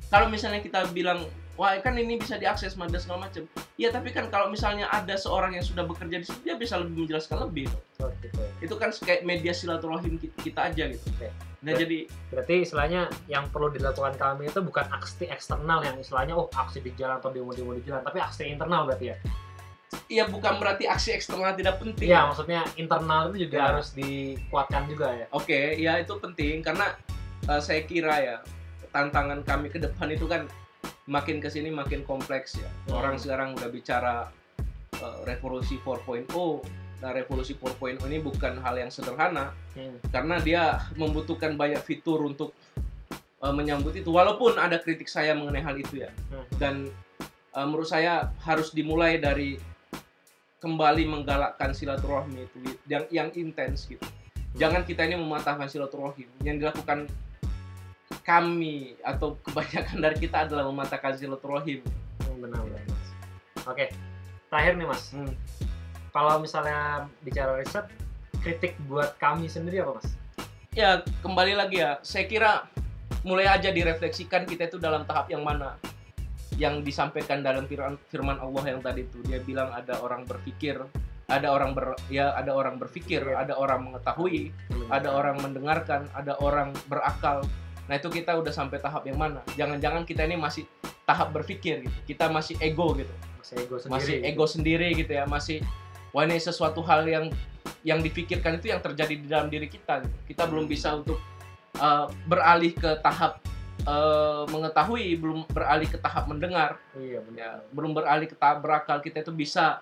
kalau 0.07 0.27
misalnya 0.27 0.59
kita 0.59 0.87
bilang 0.91 1.27
wah 1.57 1.73
kan 1.81 1.97
ini 1.97 2.21
bisa 2.21 2.37
diakses 2.37 2.77
dan 2.77 2.93
segala 2.93 3.27
macam 3.27 3.49
ya 3.75 3.89
tapi 3.89 4.13
kan 4.13 4.29
kalau 4.29 4.47
misalnya 4.47 4.87
ada 4.89 5.17
seorang 5.17 5.53
yang 5.53 5.65
sudah 5.65 5.83
bekerja 5.83 6.21
di 6.21 6.25
situ 6.25 6.41
dia 6.45 6.55
bisa 6.55 6.77
lebih 6.77 7.09
menjelaskan 7.09 7.49
lebih. 7.49 7.67
Oh, 7.97 8.13
gitu. 8.21 8.37
itu 8.61 8.75
kan 8.77 8.93
kayak 8.93 9.25
media 9.25 9.57
silaturahim 9.57 10.21
ki- 10.21 10.29
kita 10.37 10.69
aja 10.69 10.85
gitu 10.93 11.09
Oke. 11.17 11.33
nah 11.65 11.73
Ber- 11.73 11.81
jadi 11.81 11.99
Berarti 12.29 12.55
istilahnya 12.61 13.03
yang 13.25 13.49
perlu 13.49 13.73
dilakukan 13.73 14.15
kami 14.15 14.47
itu 14.47 14.61
bukan 14.61 14.85
aksi 14.93 15.25
eksternal 15.27 15.81
yang 15.81 15.97
istilahnya 15.97 16.37
oh 16.37 16.53
aksi 16.53 16.85
di 16.85 16.93
jalan 16.93 17.17
atau 17.17 17.33
demo-demo 17.33 17.73
di 17.73 17.81
jalan, 17.83 18.05
tapi 18.05 18.21
aksi 18.21 18.53
internal 18.53 18.85
berarti 18.85 19.07
ya. 19.11 19.17
ya 20.13 20.25
bukan 20.29 20.61
berarti 20.61 20.85
aksi 20.85 21.17
eksternal 21.17 21.57
tidak 21.57 21.81
penting 21.81 22.13
Iya, 22.13 22.29
maksudnya 22.29 22.69
internal 22.77 23.33
itu 23.33 23.49
juga 23.49 23.57
Ya. 23.57 23.65
harus 23.73 23.89
dikuatkan 23.97 24.83
juga 24.87 25.09
ya. 25.15 25.27
Oke, 25.33 25.81
ya 25.81 25.97
itu 25.97 26.13
penting 26.21 26.61
karena 26.61 26.93
eh, 27.49 27.61
saya 27.65 27.81
kira 27.83 28.15
ya 28.21 28.37
tantangan 28.97 29.45
kami 29.45 29.69
ke 29.69 29.77
depan 29.77 30.09
itu 30.09 30.25
kan 30.25 30.49
makin 31.05 31.37
ke 31.45 31.53
sini 31.53 31.69
makin 31.69 32.01
kompleks 32.09 32.57
ya. 32.57 32.65
Hmm. 32.89 32.97
Orang 32.97 33.15
sekarang 33.21 33.53
udah 33.53 33.69
bicara 33.69 34.33
eh, 34.97 35.19
revolusi 35.29 35.77
4.0. 35.85 36.33
Nah, 36.97 37.13
revolusi 37.13 37.53
4.0 37.53 38.01
ini 38.09 38.25
bukan 38.25 38.57
hal 38.65 38.81
yang 38.81 38.89
sederhana 38.89 39.53
Hmm. 39.77 40.01
karena 40.09 40.41
dia 40.41 40.81
membutuhkan 40.97 41.53
banyak 41.61 41.85
fitur 41.85 42.25
untuk 42.25 42.57
eh, 43.45 43.53
menyambut 43.53 43.93
itu. 43.93 44.09
Walaupun 44.09 44.57
ada 44.57 44.81
kritik 44.81 45.13
saya 45.13 45.37
mengenai 45.37 45.61
hal 45.61 45.77
itu 45.77 46.01
ya. 46.01 46.11
Hmm. 46.33 46.47
Dan 46.57 46.75
eh, 47.53 47.67
menurut 47.69 47.93
saya 47.93 48.33
harus 48.41 48.73
dimulai 48.73 49.21
dari 49.21 49.61
kembali 50.57 51.05
menggalakkan 51.05 51.77
silaturahmi 51.77 52.49
itu 52.49 52.57
yang 52.89 53.05
yang 53.13 53.29
intens 53.37 53.85
gitu. 53.85 54.03
Jangan 54.57 54.89
kita 54.89 55.05
ini 55.05 55.21
mematahkan 55.21 55.69
silaturahim. 55.69 56.33
Yang 56.41 56.65
dilakukan 56.65 57.13
kami 58.27 58.99
atau 59.07 59.39
kebanyakan 59.47 60.03
dari 60.03 60.17
kita 60.19 60.51
adalah 60.51 60.67
mematahkan 60.67 61.15
silaturahim. 61.15 61.81
Hmm, 62.27 62.43
benar 62.43 62.61
benar 62.67 62.83
mas. 62.91 63.09
Oke, 63.71 63.95
terakhir 64.51 64.75
nih 64.75 64.87
mas. 64.91 65.15
Hmm. 65.15 65.31
Kalau 66.11 66.43
misalnya 66.43 67.07
bicara 67.23 67.55
riset, 67.63 67.87
kritik 68.43 68.75
buat 68.91 69.15
kami 69.23 69.47
sendiri 69.47 69.87
apa 69.87 70.03
mas? 70.03 70.09
Ya 70.75 71.07
kembali 71.23 71.55
lagi 71.55 71.81
ya. 71.81 72.03
Saya 72.03 72.27
kira 72.27 72.67
mulai 73.23 73.47
aja 73.47 73.71
direfleksikan 73.71 74.45
kita 74.45 74.69
itu 74.69 74.83
dalam 74.83 75.07
tahap 75.07 75.31
yang 75.31 75.47
mana 75.47 75.79
yang 76.57 76.81
disampaikan 76.83 77.45
dalam 77.45 77.69
firman, 77.69 78.01
firman 78.09 78.41
Allah 78.41 78.65
yang 78.75 78.81
tadi 78.81 79.05
itu 79.05 79.21
dia 79.29 79.45
bilang 79.45 79.69
ada 79.77 80.01
orang 80.01 80.25
berpikir 80.25 80.81
ada 81.27 81.53
orang 81.53 81.75
ber 81.77 81.99
ya 82.09 82.33
ada 82.33 82.55
orang 82.55 82.81
berpikir 82.81 83.21
ada 83.35 83.59
orang 83.59 83.93
mengetahui 83.93 84.55
ada 84.87 85.11
orang 85.11 85.43
mendengarkan, 85.43 86.07
ada 86.15 86.39
orang 86.39 86.71
berakal. 86.87 87.43
Nah 87.87 87.95
itu 87.99 88.09
kita 88.11 88.35
udah 88.35 88.51
sampai 88.51 88.83
tahap 88.83 89.07
yang 89.07 89.19
mana? 89.19 89.43
Jangan-jangan 89.55 90.03
kita 90.03 90.27
ini 90.27 90.35
masih 90.39 90.67
tahap 91.07 91.31
berpikir 91.31 91.87
gitu. 91.87 91.99
Kita 92.15 92.27
masih 92.31 92.59
ego 92.59 92.95
gitu, 92.99 93.15
masih 93.39 93.55
ego 93.63 93.77
sendiri. 93.79 93.95
masih 93.95 94.15
gitu. 94.19 94.27
ego 94.27 94.45
sendiri 94.47 94.89
gitu 94.95 95.13
ya, 95.15 95.25
masih 95.25 95.59
wah 96.11 96.27
ini 96.27 96.39
sesuatu 96.39 96.83
hal 96.83 97.07
yang 97.07 97.31
yang 97.87 98.03
dipikirkan 98.03 98.59
itu 98.59 98.75
yang 98.75 98.83
terjadi 98.83 99.15
di 99.15 99.27
dalam 99.31 99.47
diri 99.47 99.71
kita. 99.71 100.03
Gitu. 100.03 100.35
Kita 100.35 100.51
belum 100.51 100.67
bisa 100.67 100.99
untuk 100.99 101.23
uh, 101.79 102.11
beralih 102.27 102.75
ke 102.75 102.99
tahap 102.99 103.39
uh, 103.87 104.43
mengetahui, 104.51 105.15
belum 105.17 105.47
beralih 105.47 105.87
ke 105.87 105.99
tahap 106.03 106.27
mendengar, 106.27 106.83
Iya 106.99 107.23
ya, 107.39 107.63
belum 107.71 107.95
beralih 107.95 108.27
ke 108.27 108.37
tahap 108.37 108.67
berakal. 108.67 108.99
Kita 108.99 109.23
itu 109.23 109.31
bisa 109.31 109.81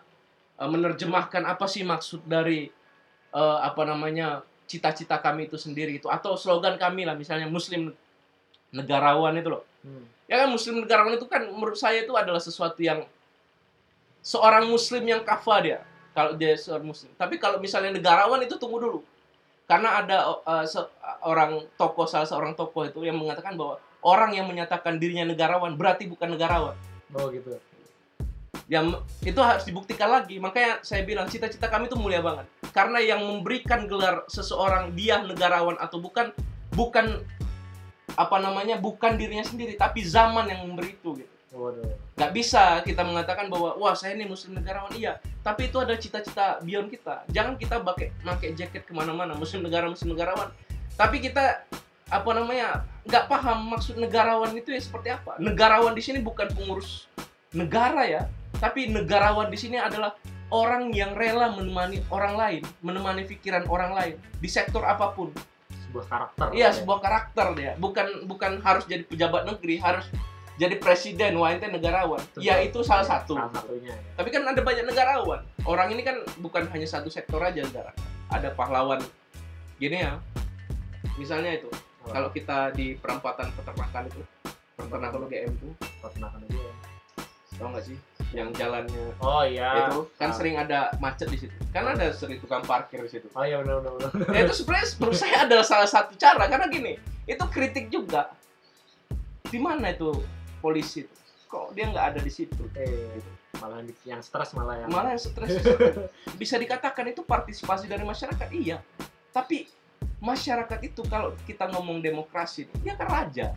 uh, 0.61 0.69
menerjemahkan 0.69 1.49
apa 1.49 1.65
sih 1.65 1.81
maksud 1.83 2.29
dari 2.29 2.69
uh, 3.33 3.65
apa 3.65 3.83
namanya 3.89 4.45
cita-cita 4.65 5.21
kami 5.21 5.47
itu 5.47 5.61
sendiri 5.61 6.01
itu 6.01 6.09
atau 6.09 6.35
slogan 6.41 6.81
kami 6.81 7.05
lah 7.05 7.13
misalnya 7.13 7.49
muslim 7.49 7.93
negarawan 8.75 9.37
itu 9.39 9.49
loh. 9.53 9.63
Hmm. 9.85 10.05
ya 10.25 10.41
kan 10.41 10.49
muslim 10.49 10.81
negarawan 10.81 11.13
itu 11.15 11.29
kan 11.29 11.45
menurut 11.45 11.77
saya 11.77 12.01
itu 12.01 12.17
adalah 12.17 12.41
sesuatu 12.41 12.81
yang 12.81 13.05
seorang 14.25 14.65
muslim 14.67 15.05
yang 15.05 15.21
kafah 15.23 15.61
dia. 15.61 15.81
Kalau 16.15 16.33
dia 16.39 16.55
seorang 16.57 16.95
muslim. 16.95 17.11
Tapi 17.19 17.37
kalau 17.37 17.59
misalnya 17.61 17.93
negarawan 17.93 18.41
itu 18.41 18.57
tunggu 18.57 18.81
dulu. 18.81 19.01
Karena 19.69 20.01
ada 20.01 20.39
uh, 20.45 20.65
seorang 20.65 21.69
tokoh 21.77 22.07
salah 22.09 22.29
seorang 22.29 22.55
tokoh 22.57 22.87
itu 22.89 23.03
yang 23.05 23.19
mengatakan 23.19 23.57
bahwa 23.57 23.81
orang 24.05 24.37
yang 24.37 24.47
menyatakan 24.47 24.97
dirinya 24.97 25.27
negarawan 25.29 25.75
berarti 25.77 26.09
bukan 26.09 26.35
negarawan. 26.35 26.77
Oh 27.15 27.31
gitu. 27.31 27.61
yang 28.65 28.97
itu 29.21 29.37
harus 29.45 29.67
dibuktikan 29.69 30.09
lagi. 30.09 30.41
Makanya 30.41 30.81
saya 30.81 31.05
bilang 31.05 31.29
cita-cita 31.29 31.69
kami 31.69 31.91
itu 31.91 32.01
mulia 32.01 32.25
banget 32.25 32.49
karena 32.75 32.99
yang 32.99 33.23
memberikan 33.23 33.87
gelar 33.87 34.27
seseorang 34.27 34.93
dia 34.99 35.23
negarawan 35.23 35.79
atau 35.79 36.03
bukan 36.03 36.35
bukan 36.75 37.23
apa 38.19 38.37
namanya 38.43 38.77
bukan 38.77 39.15
dirinya 39.15 39.47
sendiri 39.47 39.79
tapi 39.79 40.03
zaman 40.03 40.51
yang 40.51 40.67
memberi 40.67 40.99
itu 40.99 41.23
gitu. 41.23 41.33
Waduh. 41.55 41.87
nggak 42.19 42.35
bisa 42.35 42.83
kita 42.83 43.07
mengatakan 43.07 43.47
bahwa 43.47 43.79
wah 43.79 43.95
saya 43.95 44.19
ini 44.19 44.27
muslim 44.27 44.59
negarawan. 44.59 44.91
Iya 44.91 45.23
tapi 45.47 45.71
itu 45.71 45.79
ada 45.79 45.95
cita-cita 45.95 46.59
beyond 46.67 46.91
kita. 46.91 47.23
Jangan 47.31 47.55
kita 47.55 47.79
pakai 47.79 48.11
pakai 48.27 48.59
jaket 48.59 48.83
ke 48.83 48.91
mana-mana 48.91 49.39
muslim 49.39 49.63
negara 49.63 49.87
muslim 49.87 50.19
negarawan. 50.19 50.51
Tapi 50.99 51.23
kita 51.23 51.63
apa 52.11 52.31
namanya 52.35 52.83
nggak 53.07 53.31
paham 53.31 53.71
maksud 53.71 54.03
negarawan 54.03 54.51
itu 54.59 54.75
ya 54.75 54.83
seperti 54.83 55.15
apa. 55.15 55.39
Negarawan 55.39 55.95
di 55.95 56.03
sini 56.03 56.19
bukan 56.19 56.51
pengurus 56.51 57.07
negara 57.55 58.03
ya 58.03 58.27
tapi 58.59 58.91
negarawan 58.91 59.49
di 59.49 59.59
sini 59.59 59.79
adalah 59.79 60.19
orang 60.53 60.93
yang 60.93 61.17
rela 61.17 61.53
menemani 61.53 62.05
orang 62.13 62.35
lain 62.37 62.63
menemani 62.85 63.23
pikiran 63.25 63.65
orang 63.69 63.93
lain 63.95 64.15
di 64.41 64.49
sektor 64.49 64.85
apa 64.85 65.13
pun 65.13 65.33
Sebuah 65.85 66.11
karakter. 66.11 66.47
Iya, 66.51 66.67
ya. 66.67 66.71
sebuah 66.75 66.99
karakter 66.99 67.47
dia. 67.55 67.73
Bukan 67.79 68.27
bukan 68.27 68.59
harus 68.67 68.83
jadi 68.91 69.07
pejabat 69.07 69.47
negeri, 69.47 69.79
harus 69.79 70.03
jadi 70.59 70.75
presiden, 70.83 71.39
wah 71.39 71.55
ente 71.55 71.71
negarawan. 71.71 72.19
Betul. 72.19 72.43
Ya 72.43 72.59
itu 72.67 72.83
salah 72.83 73.07
satu. 73.07 73.39
Salah 73.39 73.55
satunya. 73.55 73.95
Ya. 73.95 74.19
Tapi 74.19 74.35
kan 74.35 74.43
ada 74.43 74.59
banyak 74.59 74.91
negarawan. 74.91 75.47
Orang 75.63 75.95
ini 75.95 76.03
kan 76.03 76.19
bukan 76.43 76.67
hanya 76.75 76.91
satu 76.91 77.07
sektor 77.07 77.39
aja 77.39 77.63
negara. 77.63 77.95
Ada 78.27 78.51
pahlawan 78.59 79.07
gini 79.79 80.07
ya 80.07 80.23
misalnya 81.19 81.59
itu 81.59 81.71
kalau 82.05 82.31
kita 82.31 82.71
di 82.75 82.95
perempatan 82.95 83.51
peternakan 83.59 84.07
itu 84.07 84.23
peternakan 84.79 85.27
UGM 85.27 85.53
itu 85.55 85.69
peternakan 86.03 86.41
ya. 86.47 86.73
tau 87.59 87.69
nggak 87.71 87.85
sih 87.87 87.97
yang 88.35 88.51
jalannya 88.51 89.15
Oh 89.17 89.41
iya. 89.41 89.87
itu 89.87 90.11
kan 90.15 90.29
Ah. 90.29 90.35
sering 90.35 90.57
ada 90.57 90.91
macet 90.99 91.27
di 91.27 91.39
situ 91.39 91.55
kan 91.71 91.87
ada 91.89 92.11
sering 92.11 92.37
tukang 92.37 92.61
parkir 92.61 93.01
di 93.01 93.11
situ 93.11 93.31
Oh 93.31 93.41
iya 93.41 93.59
benar 93.59 93.79
benar. 93.81 94.11
benar. 94.11 94.29
ya 94.29 94.41
itu 94.43 94.55
sebenarnya 94.57 94.87
menurut 94.97 95.17
saya 95.17 95.37
adalah 95.43 95.65
salah 95.65 95.87
satu 95.87 96.13
cara 96.15 96.45
karena 96.45 96.67
gini 96.67 96.93
itu 97.25 97.45
kritik 97.47 97.89
juga 97.89 98.35
di 99.45 99.57
mana 99.57 99.89
itu 99.89 100.11
polisi 100.59 101.03
itu 101.03 101.15
kok 101.47 101.71
dia 101.73 101.87
nggak 101.87 102.07
ada 102.11 102.19
di 102.19 102.29
situ 102.29 102.59
Eh, 102.75 103.23
malah 103.55 103.79
yang, 104.03 104.19
stres 104.19 104.51
malah 104.53 104.75
yang 104.77 104.91
malah 104.91 105.15
yang 105.15 105.23
stres 105.23 105.55
bisa 106.41 106.59
dikatakan 106.59 107.07
itu 107.07 107.23
partisipasi 107.23 107.87
dari 107.87 108.03
masyarakat 108.03 108.51
iya 108.51 108.83
tapi 109.31 109.71
masyarakat 110.19 110.83
itu 110.83 111.01
kalau 111.05 111.33
kita 111.45 111.69
ngomong 111.69 112.01
demokrasi 112.01 112.67
dia 112.81 112.93
kan 112.93 113.07
raja. 113.07 113.53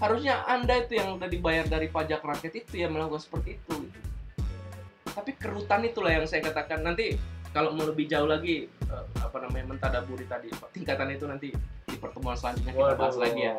Harusnya 0.00 0.42
anda 0.48 0.80
itu 0.80 0.96
yang 0.96 1.20
udah 1.20 1.28
dibayar 1.28 1.64
dari 1.68 1.86
pajak 1.86 2.24
rakyat 2.24 2.54
itu 2.56 2.80
yang 2.80 2.96
melakukan 2.96 3.20
seperti 3.20 3.60
itu 3.60 3.74
gitu. 3.84 4.00
tapi 5.12 5.30
kerutan 5.36 5.84
itulah 5.84 6.10
yang 6.10 6.24
saya 6.24 6.40
katakan 6.40 6.80
nanti 6.80 7.20
kalau 7.50 7.74
mau 7.74 7.84
lebih 7.84 8.06
jauh 8.08 8.24
lagi 8.24 8.64
eh, 8.66 9.04
apa 9.20 9.36
namanya 9.44 9.76
mentadaburi 9.76 10.24
tadi 10.24 10.48
tingkatan 10.72 11.12
itu 11.12 11.28
nanti 11.28 11.48
di 11.84 11.96
pertemuan 11.98 12.38
selanjutnya 12.38 12.72
kita 12.72 12.94
bahas 12.96 13.14
Waduh, 13.18 13.22
lagi 13.28 13.40
ya 13.44 13.54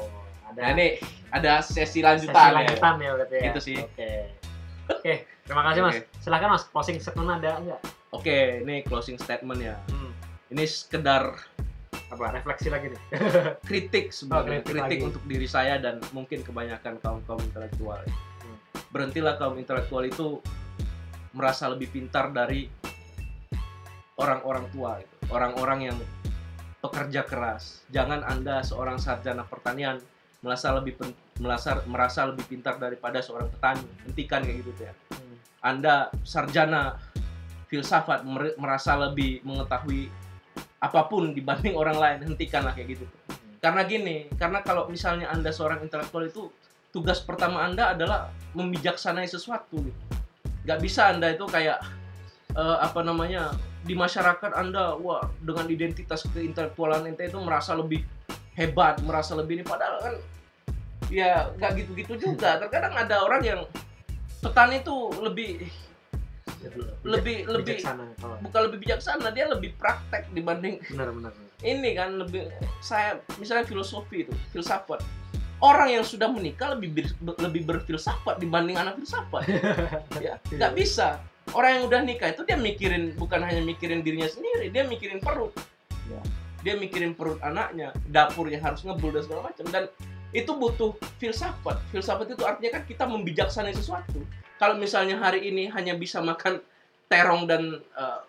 Ada 0.51 0.59
nah 0.59 0.69
ini 0.75 0.87
ada 1.31 1.51
sesi 1.63 1.75
sesi 1.85 1.99
lanjutan 2.03 2.35
ya 2.35 2.55
lanjutan 2.59 2.93
ya 2.99 3.09
berarti 3.15 3.35
ya. 3.39 3.43
Gitu 3.47 3.59
sih. 3.63 3.77
Oke. 3.79 4.09
Oke, 4.91 5.13
terima 5.47 5.63
kasih 5.63 5.79
Mas. 5.87 5.95
Oke. 5.95 6.03
Silakan 6.19 6.49
Mas, 6.51 6.63
closing 6.67 6.97
statement 6.99 7.29
ada 7.39 7.51
enggak? 7.55 7.79
oke 8.11 8.37
ini 8.67 8.83
closing 8.83 9.15
statement 9.15 9.63
ya 9.63 9.79
Hmm. 9.87 10.11
ini 10.51 10.67
sekedar 10.67 11.31
Apa 12.11 12.27
refleksi 12.29 12.67
lagi 12.67 12.91
nih? 12.91 13.01
kritik 13.69 14.11
sebenarnya 14.11 14.59
Oh, 14.59 14.63
kritik 14.63 14.83
kritik, 14.83 14.99
lagi. 14.99 15.07
untuk 15.07 15.23
diri 15.25 15.47
saya 15.47 15.75
dan 15.77 16.03
mungkin 16.11 16.39
kebanyakan 16.41 16.99
kaum 16.99 17.19
kaum 17.23 17.39
intelektual 17.41 18.03
Hmm. 18.41 18.57
berhentilah 18.89 19.37
kaum 19.37 19.55
intelektual 19.55 20.03
itu 20.03 20.41
merasa 21.31 21.65
lebih 21.65 21.87
pintar 21.87 22.29
dari 22.29 22.65
orang-orang 24.15 24.65
tua 24.69 24.97
orang-orang 25.27 25.79
yang 25.83 25.97
pekerja 26.79 27.21
keras 27.21 27.85
jangan 27.87 28.21
anda 28.23 28.59
seorang 28.61 28.97
sarjana 28.97 29.41
pertanian 29.43 30.01
merasa 30.39 30.73
lebih 30.73 30.93
pen- 30.95 31.13
merasa 31.37 31.85
merasa 31.85 32.25
lebih 32.25 32.45
pintar 32.47 32.75
daripada 32.75 33.21
seorang 33.21 33.47
petani 33.47 33.85
hentikan 34.03 34.41
kayak 34.41 34.57
gitu 34.59 34.81
ya 34.81 34.93
Hmm. 35.07 35.35
anda 35.63 35.95
sarjana 36.21 36.97
filsafat 37.67 38.25
mer- 38.25 38.57
merasa 38.57 38.97
lebih 38.99 39.39
mengetahui 39.41 40.09
apa 40.81 41.05
pun 41.05 41.31
dibanding 41.31 41.77
orang 41.77 41.97
lain 41.97 42.17
hentikanlah 42.33 42.73
kayak 42.73 42.97
gitu. 42.97 43.05
Karena 43.61 43.85
gini 43.85 44.25
karena 44.35 44.65
kalau 44.65 44.89
misalnya 44.89 45.29
anda 45.29 45.53
seorang 45.53 45.85
intelektual 45.85 46.25
itu 46.25 46.49
tugas 46.89 47.21
pertama 47.21 47.61
anda 47.61 47.93
adalah 47.93 48.33
membijaksanai 48.57 49.29
sesuatu 49.29 49.79
gitu. 49.79 50.01
nggak 50.61 50.79
bisa 50.81 51.09
anda 51.09 51.33
itu 51.33 51.45
kayak 51.49 51.81
eh, 52.53 52.77
apa 52.81 53.01
namanya 53.01 53.53
di 53.81 53.97
masyarakat 53.97 54.53
anda 54.53 54.93
wah 54.97 55.25
dengan 55.41 55.65
identitas 55.69 56.25
keintelektualan 56.29 57.09
ente 57.09 57.25
itu 57.25 57.37
merasa 57.41 57.73
lebih 57.73 58.01
hebat 58.57 58.99
merasa 59.05 59.37
lebih 59.37 59.61
ini. 59.61 59.65
Padahal 59.65 59.97
kan 60.01 60.15
ya 61.13 61.49
nggak 61.55 61.71
gitu-gitu 61.81 62.13
juga. 62.17 62.59
Terkadang 62.59 62.93
ada 62.97 63.23
orang 63.23 63.41
yang 63.45 63.61
petani 64.41 64.81
itu 64.81 64.95
lebih 65.21 65.69
lebih 67.03 67.49
lebih 67.49 67.75
bijaksana 67.77 68.05
kalau 68.21 68.35
bukan 68.45 68.61
lebih 68.69 68.79
bijaksana 68.85 69.27
dia 69.33 69.45
lebih 69.49 69.73
praktek 69.81 70.29
dibanding 70.31 70.77
benar 70.93 71.09
benar. 71.09 71.31
benar. 71.33 71.51
ini 71.65 71.89
kan 71.97 72.09
lebih 72.21 72.47
saya 72.83 73.17
misalnya 73.41 73.65
filosofi 73.65 74.29
itu 74.29 74.33
filsafat 74.53 75.01
orang 75.61 76.01
yang 76.01 76.05
sudah 76.05 76.29
menikah 76.29 76.73
lebih 76.73 77.05
ber- 77.21 77.39
lebih 77.41 77.61
berfilsafat 77.65 78.41
dibanding 78.41 78.77
anak 78.77 78.97
filsafat 78.97 79.45
ya 80.25 80.37
nggak 80.49 80.73
bisa 80.77 81.21
orang 81.53 81.81
yang 81.81 81.83
udah 81.89 82.01
nikah 82.05 82.29
itu 82.33 82.41
dia 82.45 82.57
mikirin 82.57 83.13
bukan 83.17 83.41
hanya 83.41 83.61
mikirin 83.61 84.05
dirinya 84.05 84.29
sendiri 84.29 84.69
dia 84.69 84.85
mikirin 84.85 85.21
perut 85.21 85.53
ya. 86.09 86.21
dia 86.61 86.73
mikirin 86.77 87.13
perut 87.17 87.41
anaknya 87.41 87.93
dapurnya 88.09 88.61
harus 88.61 88.85
ngebul 88.85 89.13
dan 89.13 89.21
segala 89.25 89.49
macam 89.49 89.65
dan 89.69 89.85
itu 90.31 90.51
butuh 90.55 90.95
filsafat 91.19 91.77
filsafat 91.91 92.33
itu 92.33 92.43
artinya 92.45 92.79
kan 92.79 92.83
kita 92.87 93.03
membijaksanai 93.03 93.75
sesuatu 93.75 94.23
kalau 94.61 94.77
misalnya 94.77 95.17
hari 95.17 95.49
ini 95.49 95.73
hanya 95.73 95.97
bisa 95.97 96.21
makan 96.21 96.61
terong 97.09 97.49
dan 97.49 97.81
eh, 97.81 98.21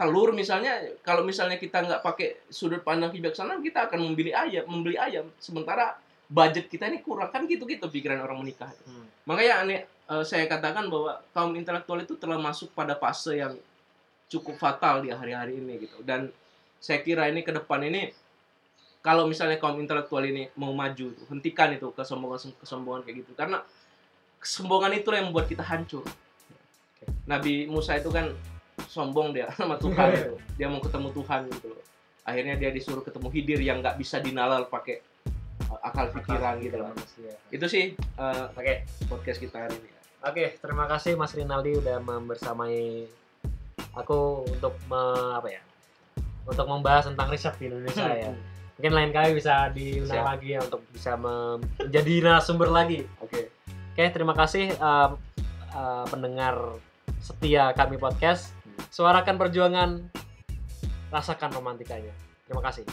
telur 0.00 0.32
misalnya 0.32 0.80
kalau 1.04 1.20
misalnya 1.20 1.60
kita 1.60 1.84
nggak 1.84 2.00
pakai 2.00 2.48
sudut 2.48 2.80
pandang 2.80 3.12
bijaksana 3.12 3.60
kita 3.60 3.84
akan 3.84 4.00
membeli 4.08 4.32
ayam 4.32 4.64
membeli 4.64 4.96
ayam. 4.96 5.28
Sementara 5.36 6.00
budget 6.32 6.72
kita 6.72 6.88
ini 6.88 7.04
kurang. 7.04 7.28
Kan 7.28 7.44
gitu-gitu 7.44 7.92
pikiran 7.92 8.24
orang 8.24 8.40
menikah. 8.40 8.72
Hmm. 8.88 9.04
makanya 9.28 9.54
aneh 9.60 9.80
eh, 9.84 10.24
saya 10.24 10.48
katakan 10.48 10.88
bahwa 10.88 11.20
kaum 11.36 11.52
intelektual 11.52 12.00
itu 12.00 12.16
telah 12.16 12.40
masuk 12.40 12.72
pada 12.72 12.96
fase 12.96 13.36
yang 13.36 13.52
cukup 14.32 14.56
fatal 14.56 15.04
di 15.04 15.12
hari-hari 15.12 15.60
ini 15.60 15.84
gitu. 15.84 16.00
Dan 16.00 16.32
saya 16.80 17.04
kira 17.04 17.28
ini 17.28 17.44
ke 17.44 17.52
depan 17.52 17.84
ini 17.84 18.16
kalau 19.04 19.28
misalnya 19.28 19.60
kaum 19.60 19.76
intelektual 19.76 20.24
ini 20.24 20.48
mau 20.56 20.72
maju 20.72 21.12
hentikan 21.28 21.68
itu 21.76 21.92
kesombongan 21.92 22.56
kesombongan 22.64 23.04
kayak 23.04 23.28
gitu. 23.28 23.36
Karena 23.36 23.60
kesombongan 24.40 24.92
itu 24.96 25.08
yang 25.12 25.30
membuat 25.30 25.46
kita 25.50 25.64
hancur 25.64 26.04
Nabi 27.26 27.66
Musa 27.66 27.98
itu 27.98 28.08
kan 28.10 28.30
sombong 28.86 29.34
dia 29.34 29.50
sama 29.58 29.76
Tuhan 29.80 30.08
itu 30.14 30.34
dia 30.56 30.66
mau 30.70 30.80
ketemu 30.80 31.08
Tuhan 31.12 31.40
gitu 31.50 31.66
loh 31.74 31.82
akhirnya 32.26 32.54
dia 32.58 32.70
disuruh 32.74 33.02
ketemu 33.06 33.28
Hidir 33.30 33.60
yang 33.62 33.78
nggak 33.78 33.96
bisa 33.98 34.18
dinalar 34.18 34.66
pakai 34.66 34.98
uh, 35.70 35.78
akal 35.86 36.10
pikiran 36.10 36.58
gitu 36.58 36.76
loh 36.82 36.90
manusia. 36.90 37.32
itu 37.54 37.66
sih 37.70 37.84
uh, 38.18 38.50
Oke, 38.58 38.82
podcast 39.06 39.38
kita 39.38 39.62
hari 39.62 39.78
ini 39.78 39.90
oke, 40.26 40.44
terima 40.58 40.90
kasih 40.90 41.14
Mas 41.14 41.30
Rinaldi 41.38 41.78
udah 41.78 42.02
membersamai 42.02 43.06
aku 43.94 44.42
untuk 44.50 44.74
me- 44.90 45.34
apa 45.38 45.48
ya? 45.54 45.62
Untuk 46.46 46.66
membahas 46.66 47.06
tentang 47.10 47.30
riset 47.30 47.54
di 47.58 47.70
Indonesia 47.70 48.06
ya. 48.26 48.30
Mungkin 48.76 48.92
lain 48.92 49.10
kali 49.14 49.30
bisa 49.38 49.70
diundang 49.70 50.26
lagi 50.26 50.48
ya 50.52 50.60
untuk 50.66 50.82
bisa 50.90 51.14
menjadi 51.16 52.14
narasumber 52.26 52.68
lagi. 52.74 53.06
oke 53.22 53.55
Oke, 53.96 54.12
terima 54.12 54.36
kasih 54.36 54.76
um, 54.76 55.16
uh, 55.72 56.04
pendengar 56.12 56.76
setia 57.16 57.72
kami 57.72 57.96
podcast. 57.96 58.52
Suarakan 58.92 59.40
perjuangan, 59.40 60.12
rasakan 61.08 61.56
romantikanya. 61.56 62.12
Terima 62.44 62.60
kasih. 62.60 62.84